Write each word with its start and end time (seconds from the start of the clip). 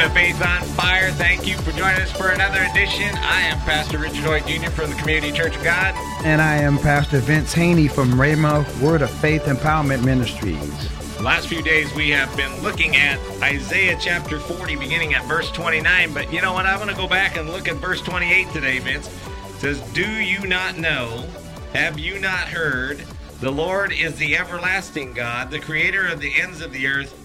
Welcome 0.00 0.16
to 0.16 0.32
Faith 0.32 0.46
on 0.46 0.62
Fire. 0.76 1.10
Thank 1.10 1.46
you 1.46 1.58
for 1.58 1.72
joining 1.72 2.00
us 2.00 2.10
for 2.10 2.30
another 2.30 2.62
edition. 2.70 3.14
I 3.16 3.42
am 3.42 3.58
Pastor 3.58 3.98
Richard 3.98 4.24
Hoyt 4.24 4.46
Jr. 4.46 4.70
from 4.70 4.88
the 4.88 4.96
Community 4.96 5.30
Church 5.30 5.54
of 5.54 5.62
God. 5.62 5.94
And 6.24 6.40
I 6.40 6.56
am 6.56 6.78
Pastor 6.78 7.18
Vince 7.18 7.52
Haynie 7.52 7.86
from 7.86 8.12
Rhema 8.12 8.64
Word 8.80 9.02
of 9.02 9.10
Faith 9.10 9.42
Empowerment 9.42 10.02
Ministries. 10.02 10.88
The 11.18 11.22
last 11.22 11.48
few 11.48 11.60
days 11.60 11.94
we 11.94 12.08
have 12.10 12.34
been 12.34 12.62
looking 12.62 12.96
at 12.96 13.18
Isaiah 13.42 13.98
chapter 14.00 14.40
40, 14.40 14.76
beginning 14.76 15.12
at 15.12 15.22
verse 15.26 15.50
29. 15.50 16.14
But 16.14 16.32
you 16.32 16.40
know 16.40 16.54
what? 16.54 16.64
I'm 16.64 16.78
going 16.78 16.88
to 16.88 16.96
go 16.96 17.06
back 17.06 17.36
and 17.36 17.50
look 17.50 17.68
at 17.68 17.76
verse 17.76 18.00
28 18.00 18.48
today, 18.52 18.78
Vince. 18.78 19.06
It 19.06 19.60
says, 19.60 19.80
Do 19.92 20.08
you 20.08 20.46
not 20.46 20.78
know? 20.78 21.28
Have 21.74 21.98
you 21.98 22.18
not 22.18 22.48
heard? 22.48 23.04
The 23.40 23.50
Lord 23.50 23.92
is 23.92 24.16
the 24.16 24.38
everlasting 24.38 25.12
God, 25.12 25.50
the 25.50 25.60
creator 25.60 26.06
of 26.06 26.20
the 26.20 26.40
ends 26.40 26.62
of 26.62 26.72
the 26.72 26.86
earth. 26.86 27.19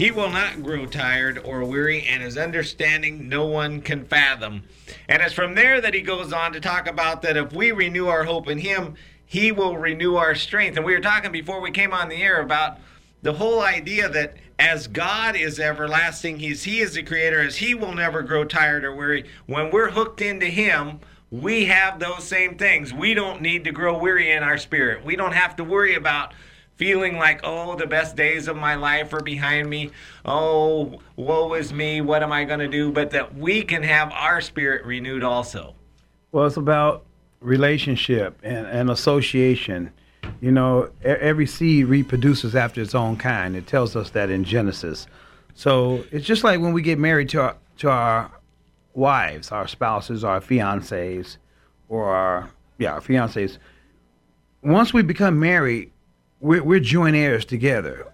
He 0.00 0.10
will 0.10 0.30
not 0.30 0.62
grow 0.62 0.86
tired 0.86 1.38
or 1.44 1.62
weary, 1.62 2.06
and 2.06 2.22
his 2.22 2.38
understanding 2.38 3.28
no 3.28 3.44
one 3.44 3.82
can 3.82 4.06
fathom. 4.06 4.62
And 5.06 5.20
it's 5.20 5.34
from 5.34 5.54
there 5.54 5.78
that 5.78 5.92
he 5.92 6.00
goes 6.00 6.32
on 6.32 6.54
to 6.54 6.58
talk 6.60 6.88
about 6.88 7.20
that 7.20 7.36
if 7.36 7.52
we 7.52 7.70
renew 7.70 8.06
our 8.06 8.24
hope 8.24 8.48
in 8.48 8.56
him, 8.56 8.94
he 9.26 9.52
will 9.52 9.76
renew 9.76 10.14
our 10.14 10.34
strength. 10.34 10.78
And 10.78 10.86
we 10.86 10.94
were 10.94 11.02
talking 11.02 11.32
before 11.32 11.60
we 11.60 11.70
came 11.70 11.92
on 11.92 12.08
the 12.08 12.22
air 12.22 12.40
about 12.40 12.78
the 13.20 13.34
whole 13.34 13.60
idea 13.60 14.08
that 14.08 14.38
as 14.58 14.86
God 14.86 15.36
is 15.36 15.60
everlasting, 15.60 16.38
he's 16.38 16.62
he 16.62 16.80
is 16.80 16.94
the 16.94 17.02
creator, 17.02 17.42
as 17.42 17.56
he 17.56 17.74
will 17.74 17.92
never 17.92 18.22
grow 18.22 18.46
tired 18.46 18.86
or 18.86 18.96
weary. 18.96 19.28
When 19.44 19.70
we're 19.70 19.90
hooked 19.90 20.22
into 20.22 20.46
him, 20.46 21.00
we 21.30 21.66
have 21.66 21.98
those 21.98 22.24
same 22.24 22.56
things. 22.56 22.94
We 22.94 23.12
don't 23.12 23.42
need 23.42 23.64
to 23.64 23.70
grow 23.70 23.98
weary 23.98 24.32
in 24.32 24.42
our 24.42 24.56
spirit. 24.56 25.04
We 25.04 25.14
don't 25.14 25.34
have 25.34 25.56
to 25.56 25.62
worry 25.62 25.94
about 25.94 26.32
feeling 26.80 27.18
like, 27.18 27.40
oh, 27.44 27.76
the 27.76 27.86
best 27.86 28.16
days 28.16 28.48
of 28.48 28.56
my 28.56 28.74
life 28.74 29.12
are 29.12 29.20
behind 29.20 29.68
me. 29.68 29.90
Oh, 30.24 30.98
woe 31.14 31.52
is 31.52 31.74
me. 31.74 32.00
What 32.00 32.22
am 32.22 32.32
I 32.32 32.44
going 32.44 32.60
to 32.60 32.68
do? 32.68 32.90
But 32.90 33.10
that 33.10 33.36
we 33.36 33.62
can 33.62 33.82
have 33.82 34.10
our 34.12 34.40
spirit 34.40 34.86
renewed 34.86 35.22
also. 35.22 35.74
Well, 36.32 36.46
it's 36.46 36.56
about 36.56 37.04
relationship 37.40 38.38
and, 38.42 38.66
and 38.66 38.88
association. 38.88 39.92
You 40.40 40.52
know, 40.52 40.90
every 41.04 41.46
seed 41.46 41.84
reproduces 41.84 42.56
after 42.56 42.80
its 42.80 42.94
own 42.94 43.18
kind. 43.18 43.56
It 43.56 43.66
tells 43.66 43.94
us 43.94 44.08
that 44.10 44.30
in 44.30 44.44
Genesis. 44.44 45.06
So 45.52 46.02
it's 46.10 46.24
just 46.24 46.44
like 46.44 46.60
when 46.60 46.72
we 46.72 46.80
get 46.80 46.98
married 46.98 47.28
to 47.30 47.42
our, 47.42 47.56
to 47.80 47.90
our 47.90 48.30
wives, 48.94 49.52
our 49.52 49.68
spouses, 49.68 50.24
our 50.24 50.40
fiancés, 50.40 51.36
or 51.90 52.06
our, 52.06 52.50
yeah, 52.78 52.94
our 52.94 53.02
fiancés. 53.02 53.58
Once 54.62 54.94
we 54.94 55.02
become 55.02 55.38
married, 55.38 55.92
we're, 56.40 56.62
we're 56.62 56.80
joint 56.80 57.16
heirs 57.16 57.44
together. 57.44 58.06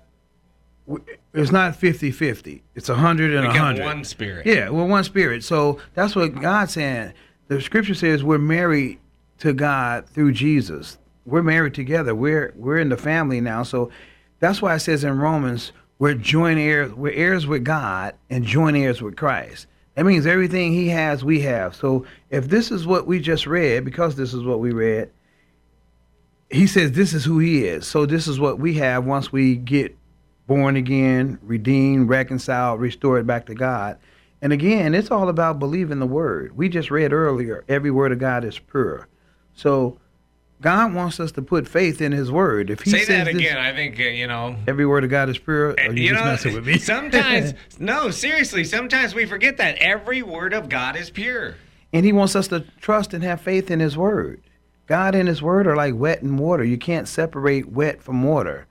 We- 0.87 1.01
It's 1.35 1.51
not 1.53 1.77
50 1.77 2.11
50, 2.11 2.63
it's 2.75 2.89
100 2.89 3.35
and 3.35 3.43
Become 3.53 3.67
100. 3.77 3.85
one 3.85 4.05
spirit. 4.05 4.47
Yeah, 4.47 4.71
we're 4.71 4.85
one 4.87 5.05
spirit. 5.05 5.45
So 5.45 5.79
that's 5.95 6.15
what 6.17 6.41
God's 6.41 6.73
saying. 6.75 7.13
The 7.49 7.61
scripture 7.61 7.95
says 7.95 8.25
we're 8.25 8.39
married 8.39 8.99
to 9.39 9.53
God 9.53 10.07
through 10.09 10.33
Jesus. 10.33 10.99
We're 11.25 11.43
married 11.43 11.75
together. 11.75 12.15
We're 12.15 12.53
we're 12.57 12.79
in 12.79 12.89
the 12.89 12.97
family 12.97 13.41
now. 13.41 13.63
So 13.65 13.91
that's 14.41 14.63
why 14.63 14.75
it 14.77 14.81
says 14.81 15.05
in 15.05 15.19
Romans 15.19 15.73
we're 15.99 16.15
joint 16.15 16.59
heirs. 16.59 16.93
We're 16.93 17.13
heirs 17.13 17.47
with 17.47 17.65
God 17.65 18.15
and 18.31 18.45
joint 18.45 18.77
heirs 18.77 19.03
with 19.03 19.17
Christ. 19.17 19.67
That 19.95 20.05
means 20.07 20.27
everything 20.27 20.73
He 20.73 20.89
has, 20.89 21.25
we 21.25 21.41
have. 21.41 21.75
So 21.75 22.05
if 22.31 22.49
this 22.49 22.71
is 22.71 22.87
what 22.87 23.07
we 23.07 23.19
just 23.19 23.47
read, 23.47 23.85
because 23.85 24.15
this 24.15 24.35
is 24.35 24.43
what 24.45 24.61
we 24.61 24.73
read, 24.73 25.11
He 26.51 26.67
says 26.67 26.93
this 26.93 27.13
is 27.13 27.25
who 27.25 27.39
He 27.39 27.65
is. 27.65 27.87
So 27.87 28.07
this 28.07 28.27
is 28.29 28.39
what 28.39 28.59
we 28.59 28.75
have 28.75 29.05
once 29.05 29.33
we 29.33 29.57
get 29.57 29.97
born 30.47 30.77
again, 30.77 31.39
redeemed, 31.43 32.09
reconciled, 32.09 32.81
restored 32.81 33.27
back 33.27 33.47
to 33.47 33.55
God. 33.55 33.99
And 34.41 34.53
again, 34.53 34.95
it's 34.95 35.11
all 35.11 35.29
about 35.29 35.59
believing 35.59 35.99
the 35.99 36.07
word. 36.07 36.57
We 36.57 36.69
just 36.69 36.91
read 36.91 37.13
earlier, 37.13 37.65
every 37.69 37.91
word 37.91 38.13
of 38.13 38.19
God 38.21 38.45
is 38.45 38.59
pure. 38.59 39.09
So 39.55 39.99
God 40.61 40.95
wants 40.95 41.19
us 41.19 41.33
to 41.33 41.43
put 41.43 41.67
faith 41.67 42.01
in 42.01 42.13
his 42.13 42.31
word. 42.31 42.71
If 42.71 42.83
he 42.83 42.91
Say 42.91 42.99
says 43.01 43.09
that 43.09 43.25
this- 43.27 43.35
again. 43.35 43.57
I 43.59 43.75
think, 43.75 43.99
uh, 43.99 44.05
you 44.05 44.27
know. 44.29 44.55
every 44.69 44.87
word 44.87 45.03
of 45.05 45.11
God 45.11 45.29
is 45.29 45.39
pure, 45.39 45.71
or 45.73 45.93
you, 45.93 46.05
you 46.05 46.09
just 46.11 46.21
know, 46.25 46.31
messing 46.31 46.55
with 46.55 46.67
me. 46.67 46.79
sometimes, 46.79 47.55
no, 47.81 48.11
seriously, 48.11 48.63
sometimes 48.63 49.15
we 49.15 49.27
forget 49.27 49.57
that 49.57 49.79
every 49.79 50.23
word 50.23 50.53
of 50.55 50.69
God 50.69 50.95
is 50.97 51.11
pure. 51.11 51.57
and 51.93 52.05
he 52.07 52.13
wants 52.13 52.37
us 52.37 52.47
to 52.49 52.61
trust 52.81 53.15
and 53.15 53.25
have 53.25 53.41
faith 53.41 53.71
in 53.71 53.81
his 53.81 53.97
word. 53.97 54.41
God 54.87 55.15
and 55.15 55.29
his 55.29 55.43
word 55.43 55.67
are 55.67 55.77
like 55.77 55.95
wet 55.95 56.23
and 56.23 56.39
water. 56.39 56.65
You 56.65 56.79
can't 56.79 57.09
separate 57.09 57.69
wet 57.71 58.03
from 58.03 58.23
water. 58.23 58.67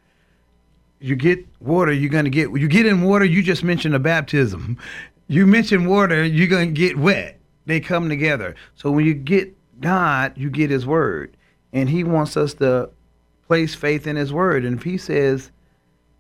You 1.00 1.16
get 1.16 1.46
water, 1.60 1.92
you're 1.92 2.10
to 2.24 2.30
get 2.30 2.52
you 2.52 2.68
get 2.68 2.86
in 2.86 3.02
water, 3.02 3.26
you 3.26 3.44
just 3.44 3.64
mentioned 3.64 3.96
a 3.96 4.00
baptism. 4.00 4.78
You 5.28 5.48
mention 5.48 5.88
water, 5.88 6.24
you're 6.24 6.48
to 6.48 6.72
get 6.72 7.00
wet. 7.00 7.40
They 7.66 7.80
come 7.80 8.10
together. 8.10 8.54
So 8.76 8.92
when 8.92 9.06
you 9.08 9.16
get 9.16 9.56
God, 9.82 10.34
you 10.36 10.52
get 10.52 10.70
his 10.70 10.86
word. 10.86 11.36
And 11.74 11.90
he 11.90 12.04
wants 12.04 12.38
us 12.38 12.54
to 12.54 12.92
place 13.48 13.74
faith 13.74 14.06
in 14.06 14.18
his 14.18 14.32
word. 14.32 14.66
And 14.66 14.78
if 14.78 14.84
he 14.84 15.00
says, 15.00 15.50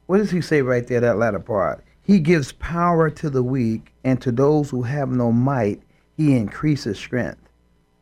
what 0.08 0.18
does 0.18 0.32
he 0.32 0.42
say 0.42 0.64
right 0.64 0.86
there, 0.88 1.02
that 1.02 1.18
latter 1.18 1.40
part? 1.40 1.84
He 2.02 2.20
gives 2.20 2.52
power 2.54 3.10
to 3.10 3.30
the 3.30 3.44
weak, 3.44 3.92
and 4.04 4.22
to 4.22 4.32
those 4.32 4.70
who 4.70 4.84
have 4.84 5.10
no 5.10 5.32
might, 5.32 5.82
he 6.16 6.36
increases 6.36 6.98
strength. 6.98 7.42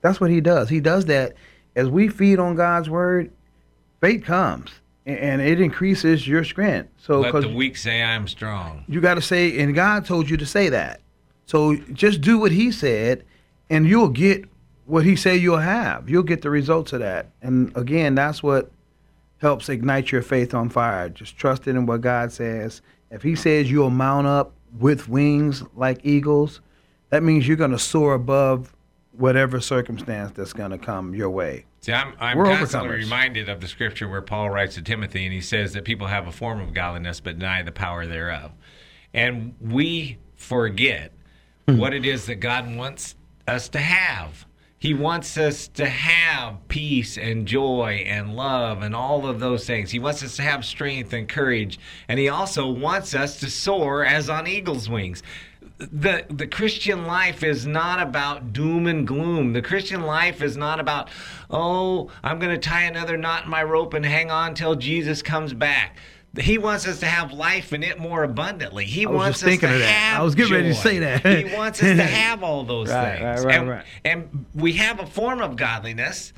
That's 0.01 0.19
what 0.19 0.29
he 0.29 0.41
does. 0.41 0.69
He 0.69 0.81
does 0.81 1.05
that 1.05 1.35
as 1.75 1.89
we 1.89 2.07
feed 2.07 2.39
on 2.39 2.55
God's 2.55 2.89
word, 2.89 3.31
faith 4.01 4.23
comes 4.23 4.69
and 5.05 5.41
it 5.41 5.59
increases 5.59 6.27
your 6.27 6.43
strength. 6.43 6.89
So 6.97 7.19
Let 7.19 7.33
the 7.41 7.49
weak 7.49 7.75
say, 7.75 8.01
I'm 8.01 8.27
strong. 8.27 8.85
you 8.87 9.01
got 9.01 9.15
to 9.15 9.21
say, 9.21 9.59
and 9.59 9.75
God 9.75 10.05
told 10.05 10.29
you 10.29 10.37
to 10.37 10.45
say 10.45 10.69
that. 10.69 11.01
So 11.45 11.75
just 11.75 12.21
do 12.21 12.37
what 12.39 12.51
He 12.53 12.71
said, 12.71 13.25
and 13.69 13.85
you'll 13.87 14.09
get 14.09 14.45
what 14.85 15.03
He 15.03 15.15
said 15.17 15.41
you'll 15.41 15.57
have. 15.57 16.09
You'll 16.09 16.23
get 16.23 16.41
the 16.41 16.49
results 16.49 16.93
of 16.93 17.01
that. 17.01 17.31
And 17.41 17.75
again, 17.75 18.15
that's 18.15 18.41
what 18.41 18.71
helps 19.39 19.67
ignite 19.67 20.11
your 20.11 20.21
faith 20.21 20.53
on 20.53 20.69
fire. 20.69 21.09
Just 21.09 21.37
trusting 21.37 21.75
in 21.75 21.85
what 21.85 21.99
God 21.99 22.31
says. 22.31 22.81
If 23.11 23.23
He 23.23 23.35
says 23.35 23.69
you'll 23.69 23.89
mount 23.89 24.25
up 24.25 24.53
with 24.79 25.09
wings 25.09 25.63
like 25.75 25.99
eagles, 26.03 26.61
that 27.09 27.23
means 27.23 27.45
you're 27.45 27.57
going 27.57 27.71
to 27.71 27.79
soar 27.79 28.13
above 28.13 28.73
whatever 29.17 29.59
circumstance 29.59 30.31
that's 30.35 30.53
going 30.53 30.71
to 30.71 30.77
come 30.77 31.13
your 31.15 31.29
way. 31.29 31.65
See, 31.81 31.93
I'm, 31.93 32.13
I'm 32.19 32.37
We're 32.37 32.45
constantly 32.45 32.89
overcomers. 32.89 32.97
reminded 32.99 33.49
of 33.49 33.61
the 33.61 33.67
scripture 33.67 34.07
where 34.07 34.21
Paul 34.21 34.49
writes 34.49 34.75
to 34.75 34.81
Timothy 34.81 35.25
and 35.25 35.33
he 35.33 35.41
says 35.41 35.73
that 35.73 35.83
people 35.85 36.07
have 36.07 36.27
a 36.27 36.31
form 36.31 36.59
of 36.61 36.73
godliness 36.73 37.19
but 37.19 37.37
deny 37.37 37.61
the 37.61 37.71
power 37.71 38.05
thereof. 38.07 38.51
And 39.13 39.55
we 39.61 40.17
forget 40.35 41.11
Hmm. 41.67 41.77
what 41.77 41.93
it 41.93 42.05
is 42.05 42.25
that 42.25 42.35
God 42.35 42.75
wants 42.75 43.15
us 43.47 43.69
to 43.69 43.79
have. 43.79 44.45
He 44.79 44.93
wants 44.93 45.37
us 45.37 45.69
to 45.69 45.85
have 45.85 46.57
peace 46.67 47.17
and 47.17 47.45
joy 47.47 48.03
and 48.05 48.35
love 48.35 48.81
and 48.83 48.93
all 48.93 49.25
of 49.27 49.39
those 49.39 49.65
things. 49.65 49.91
He 49.91 49.99
wants 49.99 50.21
us 50.23 50.35
to 50.35 50.41
have 50.41 50.65
strength 50.65 51.13
and 51.13 51.29
courage. 51.29 51.79
And 52.09 52.19
He 52.19 52.27
also 52.27 52.69
wants 52.69 53.15
us 53.15 53.39
to 53.39 53.49
soar 53.49 54.03
as 54.03 54.29
on 54.29 54.45
eagle's 54.45 54.89
wings 54.89 55.23
the 55.79 56.25
the 56.29 56.47
Christian 56.47 57.05
life 57.05 57.43
is 57.43 57.65
not 57.65 58.01
about 58.01 58.53
doom 58.53 58.87
and 58.87 59.05
gloom. 59.07 59.53
The 59.53 59.61
Christian 59.61 60.03
life 60.03 60.41
is 60.41 60.55
not 60.55 60.79
about, 60.79 61.09
oh, 61.49 62.09
I'm 62.23 62.39
going 62.39 62.51
to 62.53 62.57
tie 62.61 62.83
another 62.83 63.17
knot 63.17 63.45
in 63.45 63.49
my 63.49 63.63
rope 63.63 63.93
and 63.93 64.05
hang 64.05 64.31
on 64.31 64.53
till 64.53 64.75
Jesus 64.75 65.21
comes 65.21 65.53
back. 65.53 65.97
He 66.39 66.57
wants 66.57 66.87
us 66.87 66.99
to 67.01 67.05
have 67.05 67.31
life 67.31 67.73
in 67.73 67.83
it 67.83 67.99
more 67.99 68.23
abundantly. 68.23 68.85
He 68.85 69.05
wants 69.05 69.43
us 69.43 69.49
to 69.49 69.53
of 69.55 69.61
that. 69.61 69.81
have 69.81 70.21
I 70.21 70.23
was 70.23 70.33
getting 70.33 70.53
ready 70.53 70.69
to 70.69 70.73
say 70.75 70.97
that. 70.99 71.23
he 71.25 71.53
wants 71.55 71.81
us 71.83 71.95
to 71.95 72.03
have 72.03 72.41
all 72.41 72.63
those 72.63 72.89
Right, 72.89 73.19
things. 73.19 73.23
right, 73.23 73.45
right, 73.45 73.55
and, 73.59 73.69
right. 73.69 73.85
and 74.03 74.45
we 74.55 74.73
have 74.73 74.99
a 74.99 75.05
form 75.05 75.41
of 75.41 75.55
godliness. 75.55 76.33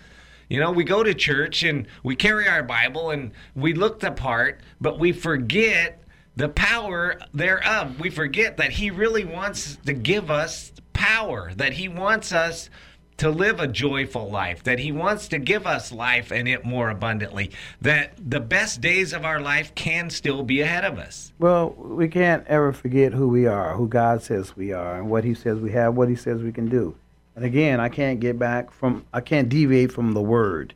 You 0.50 0.60
know, 0.60 0.72
we 0.72 0.84
go 0.84 1.02
to 1.02 1.14
church 1.14 1.64
and 1.64 1.88
we 2.04 2.16
carry 2.16 2.48
our 2.48 2.62
Bible 2.62 3.12
and 3.12 3.31
we 3.56 3.74
look 3.74 4.02
the 4.02 4.12
part, 4.12 4.60
but 4.81 5.00
we 5.00 5.14
forget 5.14 6.04
the 6.36 6.50
power 6.50 7.20
thereof. 7.34 8.00
We 8.00 8.10
forget 8.10 8.58
that 8.58 8.72
He 8.72 8.92
really 8.92 9.26
wants 9.26 9.78
to 9.86 9.94
give 9.94 10.30
us 10.30 10.72
power, 10.94 11.52
that 11.56 11.74
He 11.74 11.88
wants 11.88 12.32
us 12.32 12.70
to 13.18 13.30
live 13.30 13.62
a 13.62 13.68
joyful 13.68 14.30
life, 14.30 14.64
that 14.64 14.80
He 14.80 14.92
wants 14.92 15.30
to 15.30 15.40
give 15.40 15.66
us 15.66 15.92
life 15.92 16.32
and 16.32 16.48
it 16.48 16.66
more 16.66 16.90
abundantly, 16.90 17.52
that 17.82 18.14
the 18.18 18.42
best 18.42 18.82
days 18.82 19.14
of 19.14 19.24
our 19.24 19.40
life 19.40 19.74
can 19.74 20.10
still 20.10 20.44
be 20.44 20.60
ahead 20.62 20.84
of 20.84 21.00
us. 21.00 21.32
Well, 21.40 21.70
we 21.78 22.10
can't 22.10 22.46
ever 22.48 22.74
forget 22.74 23.14
who 23.14 23.30
we 23.30 23.46
are, 23.46 23.76
who 23.76 23.88
God 23.88 24.22
says 24.22 24.56
we 24.58 24.74
are, 24.74 24.98
and 24.98 25.10
what 25.10 25.24
He 25.24 25.34
says 25.34 25.60
we 25.60 25.72
have, 25.72 25.96
what 25.96 26.10
He 26.10 26.16
says 26.16 26.42
we 26.42 26.52
can 26.52 26.68
do. 26.68 26.96
And 27.38 27.46
again, 27.46 27.80
I 27.80 27.90
can't 27.90 28.20
get 28.20 28.38
back 28.38 28.72
from, 28.72 29.06
I 29.14 29.22
can't 29.22 29.50
deviate 29.50 29.92
from 29.92 30.14
the 30.14 30.22
Word. 30.22 30.74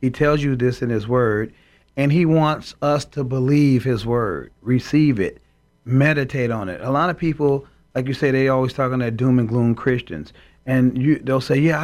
He 0.00 0.10
tells 0.10 0.42
you 0.42 0.56
this 0.56 0.82
in 0.82 0.90
His 0.90 1.08
Word, 1.08 1.54
and 1.98 2.10
He 2.10 2.24
wants 2.24 2.74
us 2.80 3.04
to 3.04 3.22
believe 3.22 3.84
His 3.84 4.06
Word, 4.06 4.50
receive 4.62 5.20
it, 5.20 5.42
meditate 5.84 6.50
on 6.50 6.70
it. 6.70 6.80
A 6.80 6.90
lot 6.90 7.10
of 7.10 7.18
people, 7.18 7.66
like 7.94 8.06
you 8.06 8.14
say, 8.14 8.30
they 8.30 8.48
always 8.48 8.72
talking 8.72 9.00
that 9.00 9.18
doom 9.18 9.38
and 9.38 9.46
gloom 9.46 9.74
Christians 9.74 10.32
and 10.68 10.96
you 11.02 11.18
they'll 11.18 11.40
say, 11.40 11.56
"Yeah, 11.58 11.80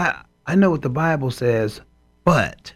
I, 0.46 0.52
I 0.52 0.55
know 0.55 0.70
what 0.70 0.82
the 0.82 0.90
Bible 0.90 1.32
says, 1.32 1.81
but." 2.22 2.72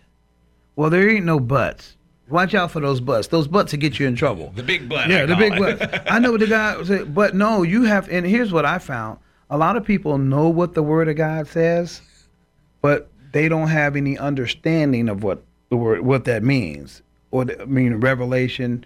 Well, 0.74 0.90
there 0.90 1.10
ain't 1.10 1.26
no 1.26 1.40
buts. 1.40 1.96
Watch 2.28 2.54
out 2.54 2.70
for 2.70 2.78
those 2.78 3.00
butts. 3.00 3.26
Those 3.26 3.48
butts 3.48 3.72
will 3.72 3.80
get 3.80 3.98
you 3.98 4.06
in 4.06 4.14
trouble. 4.14 4.52
The 4.54 4.62
big 4.62 4.88
butt. 4.88 5.08
Yeah, 5.08 5.26
the 5.26 5.34
big 5.34 5.54
it. 5.54 5.58
butt. 5.58 6.12
I 6.12 6.20
know 6.20 6.30
what 6.30 6.40
the 6.40 6.46
guy 6.46 6.80
said, 6.84 7.14
but 7.14 7.34
no, 7.34 7.62
you 7.62 7.82
have. 7.84 8.08
And 8.08 8.24
here's 8.24 8.52
what 8.52 8.64
I 8.64 8.78
found: 8.78 9.18
a 9.50 9.58
lot 9.58 9.76
of 9.76 9.84
people 9.84 10.18
know 10.18 10.48
what 10.48 10.74
the 10.74 10.82
Word 10.82 11.08
of 11.08 11.16
God 11.16 11.46
says, 11.46 12.00
but 12.80 13.10
they 13.32 13.48
don't 13.48 13.68
have 13.68 13.96
any 13.96 14.16
understanding 14.16 15.08
of 15.08 15.22
what 15.22 15.42
the 15.68 15.76
word 15.76 16.00
what 16.00 16.24
that 16.24 16.42
means, 16.42 17.02
or 17.30 17.44
the, 17.44 17.62
I 17.62 17.64
mean 17.64 17.94
revelation, 17.94 18.84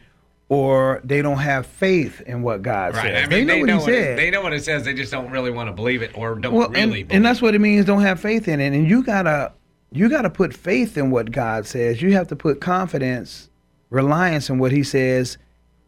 or 0.48 1.00
they 1.04 1.22
don't 1.22 1.38
have 1.38 1.66
faith 1.66 2.20
in 2.22 2.42
what 2.42 2.62
God 2.62 2.94
Right. 2.94 3.02
says. 3.14 3.26
I 3.26 3.28
mean, 3.28 3.46
they 3.46 3.54
know 3.54 3.60
what 3.60 3.68
He 3.68 3.74
what 3.76 3.88
it, 3.92 4.02
said. 4.04 4.18
they 4.18 4.30
know 4.30 4.42
what 4.42 4.52
it 4.52 4.64
says. 4.64 4.84
They 4.84 4.94
just 4.94 5.10
don't 5.12 5.30
really 5.30 5.50
want 5.50 5.68
to 5.68 5.72
believe 5.72 6.02
it 6.02 6.10
or 6.16 6.34
don't 6.34 6.52
well, 6.52 6.68
really 6.68 6.80
and, 6.82 6.90
believe 6.90 7.06
and 7.10 7.24
that's 7.24 7.40
what 7.40 7.54
it 7.54 7.60
means. 7.60 7.84
Don't 7.86 8.02
have 8.02 8.20
faith 8.20 8.48
in 8.48 8.60
it, 8.60 8.72
and 8.74 8.88
you 8.88 9.02
gotta 9.02 9.52
you 9.92 10.08
gotta 10.08 10.30
put 10.30 10.52
faith 10.54 10.96
in 10.98 11.10
what 11.10 11.30
God 11.30 11.66
says. 11.66 12.02
You 12.02 12.12
have 12.14 12.28
to 12.28 12.36
put 12.36 12.60
confidence, 12.60 13.48
reliance 13.90 14.50
in 14.50 14.58
what 14.58 14.72
He 14.72 14.82
says, 14.82 15.38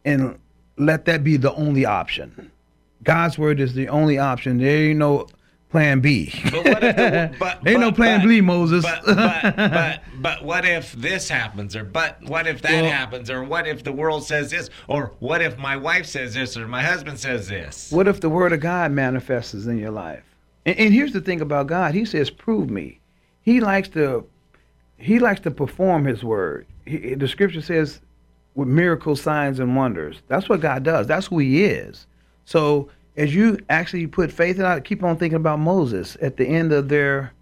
and 0.04 0.38
let 0.76 1.04
that 1.06 1.24
be 1.24 1.36
the 1.36 1.52
only 1.54 1.84
option. 1.84 2.50
God's 3.02 3.38
word 3.38 3.60
is 3.60 3.74
the 3.74 3.88
only 3.88 4.18
option. 4.18 4.58
There 4.58 4.88
ain't 4.88 4.98
no 4.98 5.26
plan 5.74 5.98
B. 5.98 6.32
But 6.52 6.64
what 6.64 6.84
if 6.84 6.96
the, 6.96 7.34
but, 7.40 7.66
ain't 7.66 7.80
no 7.80 7.90
plan 7.90 8.20
but- 8.20 8.28
B, 8.28 8.40
Moses. 8.40 8.84
But, 8.84 9.04
but, 9.04 9.56
but, 9.56 10.00
but 10.20 10.44
what 10.44 10.64
if 10.64 10.92
this 10.92 11.28
happens? 11.28 11.74
Or 11.74 11.82
but 11.82 12.22
what 12.22 12.46
if 12.46 12.62
that 12.62 12.82
Well- 12.82 12.92
happens? 12.92 13.28
Or 13.28 13.42
what 13.42 13.66
if 13.66 13.82
the 13.82 13.90
world 13.90 14.24
says 14.24 14.52
this? 14.52 14.70
Or 14.86 15.14
what 15.18 15.42
if 15.42 15.58
my 15.58 15.76
wife 15.76 16.06
says 16.06 16.34
this? 16.34 16.56
Or 16.56 16.68
my 16.68 16.80
husband 16.80 17.18
says 17.18 17.48
this? 17.48 17.90
What 17.90 18.06
if 18.06 18.20
the 18.20 18.28
word 18.28 18.52
of 18.52 18.60
God 18.60 18.92
manifests 18.92 19.52
in 19.66 19.76
your 19.78 19.90
life? 19.90 20.22
And, 20.64 20.78
and 20.78 20.94
here's 20.94 21.12
the 21.12 21.20
thing 21.20 21.40
about 21.40 21.66
God. 21.66 21.92
He 21.92 22.04
says, 22.04 22.30
"Prove 22.30 22.70
me." 22.70 23.00
He 23.42 23.58
likes 23.58 23.88
to 23.90 24.24
he 24.96 25.18
likes 25.18 25.40
to 25.40 25.50
perform 25.50 26.04
his 26.04 26.22
word. 26.22 26.68
He, 26.86 27.14
the 27.14 27.26
scripture 27.26 27.62
says 27.62 28.00
with 28.54 28.68
miracles, 28.68 29.20
signs 29.20 29.58
and 29.58 29.74
wonders. 29.74 30.22
That's 30.28 30.48
what 30.48 30.60
God 30.60 30.84
does. 30.84 31.08
That's 31.08 31.26
who 31.26 31.38
he 31.38 31.64
is. 31.64 32.06
So, 32.44 32.90
as 33.16 33.34
you 33.34 33.58
actually 33.68 34.06
put 34.06 34.32
faith 34.32 34.58
in 34.58 34.64
I 34.64 34.80
keep 34.80 35.02
on 35.02 35.16
thinking 35.16 35.36
about 35.36 35.60
Moses 35.60 36.16
at 36.20 36.36
the 36.36 36.46
end 36.46 36.72
of 36.72 36.88
their 36.88 37.32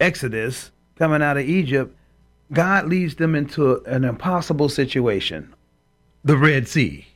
exodus 0.00 0.70
coming 0.96 1.22
out 1.22 1.36
of 1.36 1.48
Egypt, 1.48 1.94
God 2.52 2.86
leads 2.86 3.16
them 3.16 3.34
into 3.34 3.82
an 3.84 4.04
impossible 4.04 4.68
situation, 4.68 5.54
the 6.24 6.36
Red 6.36 6.66
Sea. 6.66 7.06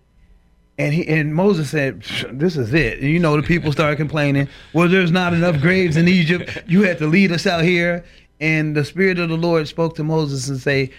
And 0.78 0.94
he 0.94 1.06
and 1.06 1.34
Moses 1.34 1.70
said, 1.70 2.02
"This 2.32 2.56
is 2.56 2.72
it." 2.72 3.00
And 3.00 3.08
you 3.08 3.18
know, 3.18 3.36
the 3.36 3.42
people 3.42 3.72
started 3.72 3.96
complaining. 3.96 4.48
Well, 4.72 4.88
there's 4.88 5.12
not 5.12 5.34
enough 5.34 5.60
graves 5.60 5.96
in 5.96 6.08
Egypt. 6.08 6.64
You 6.66 6.82
had 6.82 6.98
to 6.98 7.06
lead 7.06 7.30
us 7.30 7.46
out 7.46 7.62
here. 7.62 8.04
And 8.40 8.74
the 8.74 8.84
spirit 8.84 9.18
of 9.18 9.28
the 9.28 9.36
Lord 9.36 9.68
spoke 9.68 9.94
to 9.96 10.04
Moses 10.04 10.48
and 10.48 10.58
say, 10.58 10.90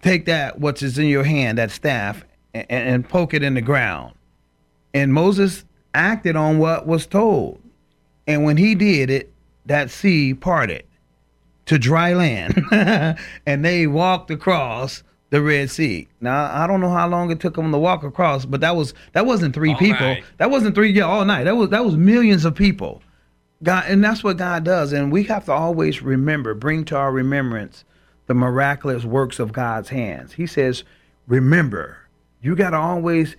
"Take 0.00 0.24
that, 0.26 0.58
what 0.58 0.82
is 0.82 0.98
in 0.98 1.06
your 1.06 1.24
hand, 1.24 1.58
that 1.58 1.70
staff, 1.70 2.24
and, 2.54 2.66
and 2.68 3.08
poke 3.08 3.34
it 3.34 3.42
in 3.42 3.54
the 3.54 3.60
ground." 3.60 4.14
And 4.92 5.12
Moses 5.12 5.64
acted 5.94 6.36
on 6.36 6.58
what 6.58 6.86
was 6.86 7.06
told. 7.06 7.60
And 8.26 8.44
when 8.44 8.56
he 8.56 8.74
did 8.74 9.10
it, 9.10 9.32
that 9.66 9.90
sea 9.90 10.34
parted 10.34 10.84
to 11.66 11.78
dry 11.78 12.14
land, 12.14 12.60
and 13.46 13.64
they 13.64 13.86
walked 13.86 14.30
across 14.30 15.02
the 15.30 15.40
Red 15.40 15.70
Sea. 15.70 16.08
Now 16.20 16.50
I 16.52 16.66
don't 16.66 16.80
know 16.80 16.90
how 16.90 17.08
long 17.08 17.30
it 17.30 17.40
took 17.40 17.54
them 17.54 17.70
to 17.72 17.78
walk 17.78 18.02
across, 18.02 18.44
but 18.44 18.60
that 18.60 18.76
was 18.76 18.94
that 19.12 19.24
wasn't 19.26 19.54
three 19.54 19.72
All 19.72 19.78
people. 19.78 20.06
night. 20.06 20.24
That 20.38 20.50
wasn't 20.50 20.74
three 20.74 20.90
yeah 20.90 21.04
all 21.04 21.24
night. 21.24 21.44
That 21.44 21.56
was 21.56 21.70
that 21.70 21.84
was 21.84 21.96
millions 21.96 22.44
of 22.44 22.54
people. 22.54 23.02
God, 23.62 23.84
and 23.86 24.02
that's 24.02 24.24
what 24.24 24.36
God 24.38 24.64
does, 24.64 24.92
and 24.92 25.12
we 25.12 25.22
have 25.24 25.44
to 25.44 25.52
always 25.52 26.02
remember, 26.02 26.52
bring 26.52 26.84
to 26.86 26.96
our 26.96 27.12
remembrance 27.12 27.84
the 28.26 28.34
miraculous 28.34 29.04
works 29.04 29.38
of 29.38 29.52
God's 29.52 29.88
hands. 29.88 30.32
He 30.32 30.46
says, 30.46 30.82
remember, 31.28 31.98
you 32.40 32.56
got 32.56 32.70
to 32.70 32.76
always, 32.76 33.36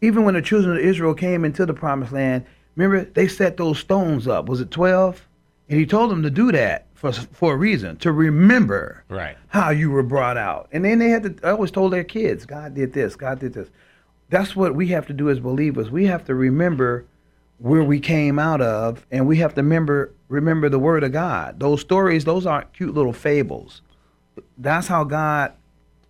even 0.00 0.24
when 0.24 0.34
the 0.34 0.42
children 0.42 0.76
of 0.76 0.82
Israel 0.82 1.14
came 1.14 1.44
into 1.44 1.66
the 1.66 1.74
promised 1.74 2.12
land, 2.12 2.44
remember 2.76 3.04
they 3.10 3.28
set 3.28 3.56
those 3.56 3.78
stones 3.78 4.26
up. 4.26 4.48
Was 4.48 4.60
it 4.60 4.70
twelve? 4.70 5.26
And 5.68 5.78
he 5.78 5.86
told 5.86 6.10
them 6.10 6.22
to 6.24 6.30
do 6.30 6.50
that 6.52 6.86
for 6.94 7.12
for 7.12 7.54
a 7.54 7.56
reason, 7.56 7.96
to 7.98 8.12
remember 8.12 9.04
Right. 9.08 9.36
how 9.48 9.70
you 9.70 9.90
were 9.90 10.02
brought 10.02 10.36
out. 10.36 10.68
And 10.72 10.84
then 10.84 10.98
they 10.98 11.10
had 11.10 11.22
to 11.22 11.46
I 11.46 11.50
always 11.52 11.70
told 11.70 11.92
their 11.92 12.04
kids, 12.04 12.44
God 12.46 12.74
did 12.74 12.92
this, 12.92 13.16
God 13.16 13.38
did 13.38 13.54
this. 13.54 13.68
That's 14.30 14.54
what 14.54 14.74
we 14.74 14.88
have 14.88 15.06
to 15.08 15.12
do 15.12 15.28
as 15.30 15.40
believers. 15.40 15.90
We 15.90 16.06
have 16.06 16.24
to 16.26 16.34
remember 16.34 17.04
where 17.58 17.82
we 17.84 18.00
came 18.00 18.38
out 18.38 18.60
of 18.60 19.06
and 19.10 19.26
we 19.26 19.36
have 19.38 19.54
to 19.54 19.62
remember 19.62 20.12
remember 20.28 20.68
the 20.68 20.78
word 20.78 21.04
of 21.04 21.12
God. 21.12 21.60
Those 21.60 21.80
stories, 21.80 22.24
those 22.24 22.46
aren't 22.46 22.72
cute 22.72 22.94
little 22.94 23.12
fables. 23.12 23.82
That's 24.56 24.86
how 24.86 25.04
God 25.04 25.52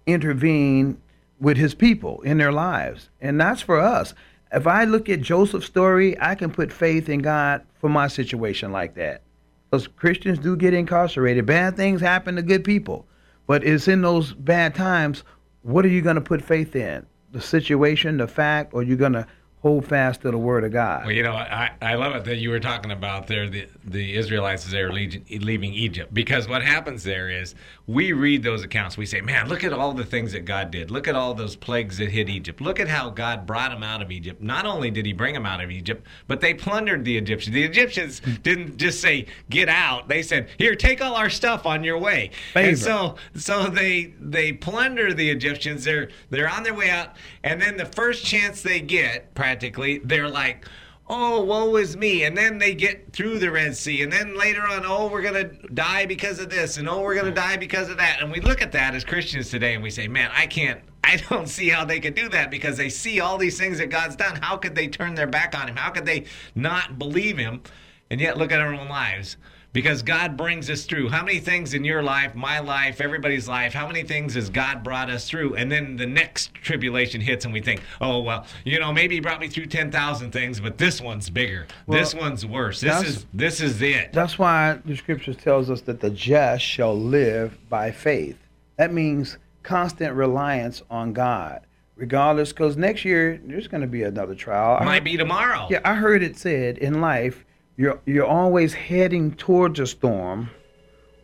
intervened 0.07 1.01
with 1.41 1.57
his 1.57 1.75
people 1.75 2.21
in 2.23 2.39
their 2.39 2.53
lives. 2.53 3.09
And 3.21 3.41
that's 3.41 3.63
for 3.63 3.81
us. 3.81 4.15
If 4.53 4.67
I 4.67 4.85
look 4.85 5.09
at 5.09 5.21
Joseph's 5.21 5.67
story, 5.67 6.21
I 6.21 6.35
can 6.35 6.51
put 6.51 6.73
faith 6.73 7.09
in 7.09 7.21
God 7.21 7.63
for 7.81 7.89
my 7.89 8.09
situation 8.09 8.73
like 8.73 8.95
that. 8.95 9.23
Because 9.71 9.87
Christians 9.87 10.39
do 10.39 10.57
get 10.57 10.75
incarcerated. 10.75 11.47
Bad 11.47 11.77
things 11.77 12.01
happen 12.01 12.37
to 12.37 12.43
good 12.43 12.65
people. 12.65 13.07
But 13.47 13.65
it's 13.65 13.89
in 13.89 14.03
those 14.03 14.33
bad 14.33 14.75
times, 14.75 15.25
what 15.63 15.85
are 15.85 15.89
you 15.89 16.03
going 16.03 16.17
to 16.17 16.21
put 16.21 16.43
faith 16.43 16.75
in? 16.77 17.07
The 17.33 17.41
situation, 17.41 18.17
the 18.17 18.27
fact, 18.27 18.75
or 18.75 18.83
you're 18.83 18.97
going 18.97 19.13
to 19.13 19.27
hold 19.61 19.87
fast 19.87 20.23
to 20.23 20.31
the 20.31 20.39
word 20.39 20.65
of 20.65 20.73
God? 20.73 21.05
Well, 21.05 21.15
you 21.15 21.23
know, 21.23 21.33
I, 21.33 21.71
I 21.83 21.95
love 21.95 22.15
it 22.17 22.25
that 22.25 22.37
you 22.37 22.51
were 22.51 22.61
talking 22.61 22.91
about 22.91 23.27
there 23.27 23.49
the, 23.49 23.67
the 23.85 24.17
Israelites 24.17 24.65
as 24.67 24.73
they 24.73 24.83
were 24.83 24.93
leaving, 24.93 25.75
Egypt 25.75 26.13
because 26.13 26.49
what 26.49 26.63
happens 26.63 27.05
there 27.05 27.29
is 27.29 27.55
we 27.87 28.13
read 28.13 28.43
those 28.43 28.63
accounts. 28.65 28.97
We 28.97 29.07
say, 29.07 29.21
man, 29.21 29.49
look 29.49 29.63
at 29.63 29.73
all 29.73 29.93
the 29.93 30.05
things 30.05 30.33
that 30.33 30.45
God 30.45 30.71
did. 30.71 30.91
Look 30.91 31.07
at 31.07 31.15
all 31.15 31.35
those 31.35 31.57
plagues 31.57 31.99
that 31.99 32.11
hit 32.11 32.29
Egypt. 32.29 32.61
Look 32.61 32.81
at 32.81 32.89
how 32.89 33.11
God 33.11 33.47
brought 33.47 33.71
them 33.71 33.83
out 33.83 34.01
of 34.01 34.11
Egypt. 34.11 34.43
Not 34.43 34.65
only 34.65 34.91
did 34.91 35.07
He 35.07 35.13
bring 35.13 35.35
them 35.35 35.47
out 35.47 35.63
of 35.63 35.71
Egypt, 35.71 36.07
but 36.27 36.41
they 36.41 36.55
plundered 36.55 37.05
the 37.05 37.17
Egyptians. 37.17 37.55
The 37.55 37.65
Egyptians 37.65 38.21
mm. 38.21 38.43
didn't 38.43 38.77
just 38.79 39.01
say, 39.01 39.27
get 39.49 39.69
out. 39.69 40.09
They 40.09 40.23
said, 40.23 40.49
here, 40.59 40.75
take 40.75 41.03
all 41.03 41.15
our 41.15 41.31
stuff 41.31 41.67
on 41.67 41.85
your 41.85 41.99
way. 41.99 42.31
Favor. 42.53 42.69
And 42.69 42.79
so 42.79 43.17
so 43.35 43.67
they 43.67 44.15
they 44.21 44.53
plunder 44.53 45.13
the 45.13 45.31
Egyptians. 45.31 45.85
They're 45.85 46.09
they're 46.31 46.49
on 46.49 46.63
their 46.63 46.75
way 46.75 46.91
out, 46.91 47.17
and 47.43 47.61
then 47.61 47.77
the 47.77 47.87
first 47.87 48.25
chance 48.25 48.63
they 48.63 48.81
get, 48.81 49.35
they're 49.55 50.29
like, 50.29 50.67
"Oh, 51.09 51.43
woe 51.43 51.77
is 51.77 51.97
me!" 51.97 52.25
And 52.25 52.37
then 52.37 52.59
they 52.59 52.75
get 52.75 53.13
through 53.13 53.39
the 53.39 53.51
Red 53.51 53.77
Sea, 53.77 54.03
and 54.03 54.13
then 54.13 54.39
later 54.39 54.63
on, 54.63 54.85
"Oh, 54.85 55.09
we're 55.09 55.23
gonna 55.23 55.51
die 55.75 56.07
because 56.07 56.39
of 56.39 56.51
this," 56.51 56.77
and 56.77 56.89
"Oh, 56.89 57.01
we're 57.01 57.15
gonna 57.15 57.31
die 57.31 57.57
because 57.57 57.89
of 57.89 57.97
that." 57.99 58.21
And 58.21 58.31
we 58.31 58.41
look 58.41 58.63
at 58.63 58.73
that 58.73 58.95
as 58.95 59.05
Christians 59.05 59.51
today, 59.51 59.75
and 59.75 59.83
we 59.83 59.91
say, 59.91 60.09
"Man, 60.09 60.31
I 60.35 60.47
can't." 60.47 60.81
I 61.03 61.17
don't 61.29 61.49
see 61.49 61.69
how 61.69 61.85
they 61.85 61.99
could 61.99 62.15
do 62.15 62.29
that 62.29 62.51
because 62.51 62.77
they 62.77 62.89
see 62.89 63.21
all 63.21 63.39
these 63.39 63.59
things 63.59 63.79
that 63.79 63.89
God's 63.89 64.17
done. 64.17 64.39
How 64.41 64.57
could 64.57 64.75
they 64.75 64.87
turn 64.87 65.15
their 65.15 65.27
back 65.27 65.59
on 65.59 65.69
Him? 65.69 65.77
How 65.77 65.91
could 65.91 66.07
they 66.07 66.25
not 66.55 66.99
believe 66.99 67.39
Him? 67.39 67.63
And 68.11 68.21
yet, 68.21 68.39
look 68.39 68.53
at 68.53 68.61
our 68.61 68.73
own 68.73 68.89
lives 68.89 69.37
because 69.73 70.03
God 70.03 70.37
brings 70.37 70.69
us 70.69 70.85
through. 70.85 71.09
How 71.09 71.25
many 71.25 71.39
things 71.39 71.75
in 71.75 71.85
your 71.85 72.03
life, 72.03 72.35
my 72.35 72.59
life, 72.61 73.01
everybody's 73.01 73.49
life, 73.49 73.73
how 73.73 73.87
many 73.87 74.03
things 74.03 74.35
has 74.35 74.51
God 74.51 74.83
brought 74.83 75.11
us 75.11 75.29
through? 75.29 75.55
And 75.55 75.71
then 75.71 75.97
the 75.97 76.07
next 76.07 76.55
tribulation 76.55 77.21
hits 77.21 77.45
and 77.45 77.55
we 77.55 77.61
think, 77.61 77.83
oh, 78.01 78.21
well, 78.21 78.47
you 78.65 78.79
know, 78.81 78.93
maybe 78.93 79.17
he 79.17 79.21
brought 79.21 79.41
me 79.41 79.49
through 79.49 79.67
10,000 79.67 80.33
things, 80.33 80.61
but 80.61 80.79
this 80.79 81.01
one's 81.01 81.31
bigger. 81.31 81.67
this 81.89 82.15
one's 82.15 82.45
worse. 82.45 82.81
This 82.81 83.03
is 83.03 83.27
this 83.33 83.61
is 83.61 83.81
it. 83.83 84.13
That's 84.13 84.39
why 84.39 84.79
the 84.85 84.97
scriptures 84.97 85.37
tells 85.37 85.71
us 85.71 85.83
that 85.83 86.01
the 86.01 86.11
just 86.11 86.65
shall 86.65 86.99
live 86.99 87.59
by 87.69 87.91
faith. 87.91 88.39
That 88.77 88.93
means 88.93 89.39
constant 89.63 90.15
reliance 90.15 90.83
on 90.91 91.13
God, 91.13 91.61
regardless. 91.97 92.51
Because 92.51 92.77
next 92.77 93.05
year 93.05 93.41
there's 93.45 93.69
going 93.69 93.83
to 93.83 93.87
be 93.87 94.03
another 94.03 94.35
trial. 94.35 94.79
I 94.81 94.85
Might 94.85 95.05
be 95.05 95.17
tomorrow. 95.17 95.69
Yeah, 95.71 95.81
I 95.85 95.95
heard 95.95 96.23
it 96.23 96.37
said 96.37 96.79
in 96.79 97.01
life, 97.01 97.45
you're 97.81 97.99
you're 98.05 98.27
always 98.27 98.75
heading 98.75 99.33
towards 99.33 99.81
a 99.81 99.87
storm, 99.87 100.51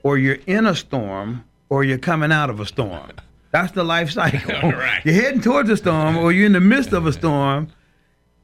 or 0.02 0.16
you're 0.16 0.38
in 0.46 0.64
a 0.64 0.74
storm, 0.74 1.44
or 1.68 1.84
you're 1.84 1.98
coming 1.98 2.32
out 2.32 2.48
of 2.48 2.60
a 2.60 2.64
storm. 2.64 3.10
That's 3.50 3.72
the 3.72 3.84
life 3.84 4.10
cycle. 4.10 4.70
Right. 4.72 5.04
You're 5.04 5.22
heading 5.22 5.42
towards 5.42 5.68
a 5.68 5.76
storm, 5.76 6.16
or 6.16 6.32
you're 6.32 6.46
in 6.46 6.52
the 6.52 6.60
midst 6.60 6.94
of 6.94 7.06
a 7.06 7.12
storm, 7.12 7.68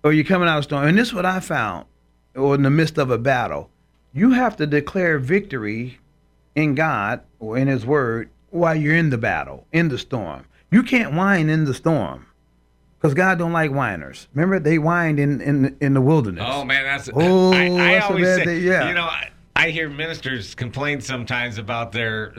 or 0.04 0.12
you're 0.12 0.26
coming 0.26 0.46
out 0.46 0.58
of 0.58 0.60
a 0.60 0.64
storm. 0.64 0.88
And 0.88 0.98
this 0.98 1.08
is 1.08 1.14
what 1.14 1.24
I 1.24 1.40
found. 1.40 1.86
or 2.36 2.54
in 2.54 2.62
the 2.62 2.70
midst 2.70 2.98
of 2.98 3.10
a 3.10 3.16
battle, 3.16 3.70
you 4.12 4.32
have 4.32 4.56
to 4.56 4.66
declare 4.66 5.18
victory 5.18 5.98
in 6.54 6.74
God 6.74 7.22
or 7.38 7.56
in 7.56 7.66
His 7.66 7.86
Word 7.86 8.28
while 8.50 8.74
you're 8.76 8.94
in 8.94 9.08
the 9.08 9.16
battle, 9.16 9.66
in 9.72 9.88
the 9.88 9.98
storm. 9.98 10.44
You 10.70 10.82
can't 10.82 11.14
whine 11.14 11.48
in 11.48 11.64
the 11.64 11.74
storm 11.74 12.26
because 13.02 13.14
God 13.14 13.36
don't 13.36 13.52
like 13.52 13.72
whiners. 13.72 14.28
Remember, 14.32 14.60
they 14.60 14.76
whined 14.76 15.18
in 15.18 15.40
in 15.40 15.76
in 15.80 15.92
the 15.92 16.00
wilderness. 16.00 16.44
Oh 16.46 16.64
man, 16.64 16.84
that's 16.84 17.10
Oh, 17.12 17.52
I, 17.52 17.64
I 17.64 17.94
that's 17.94 18.06
always 18.06 18.26
say, 18.26 18.44
thing, 18.44 18.62
yeah. 18.62 18.86
you 18.88 18.94
know, 18.94 19.02
I, 19.02 19.30
I 19.56 19.70
hear 19.70 19.88
ministers 19.88 20.54
complain 20.54 21.00
sometimes 21.00 21.58
about 21.58 21.90
their 21.90 22.32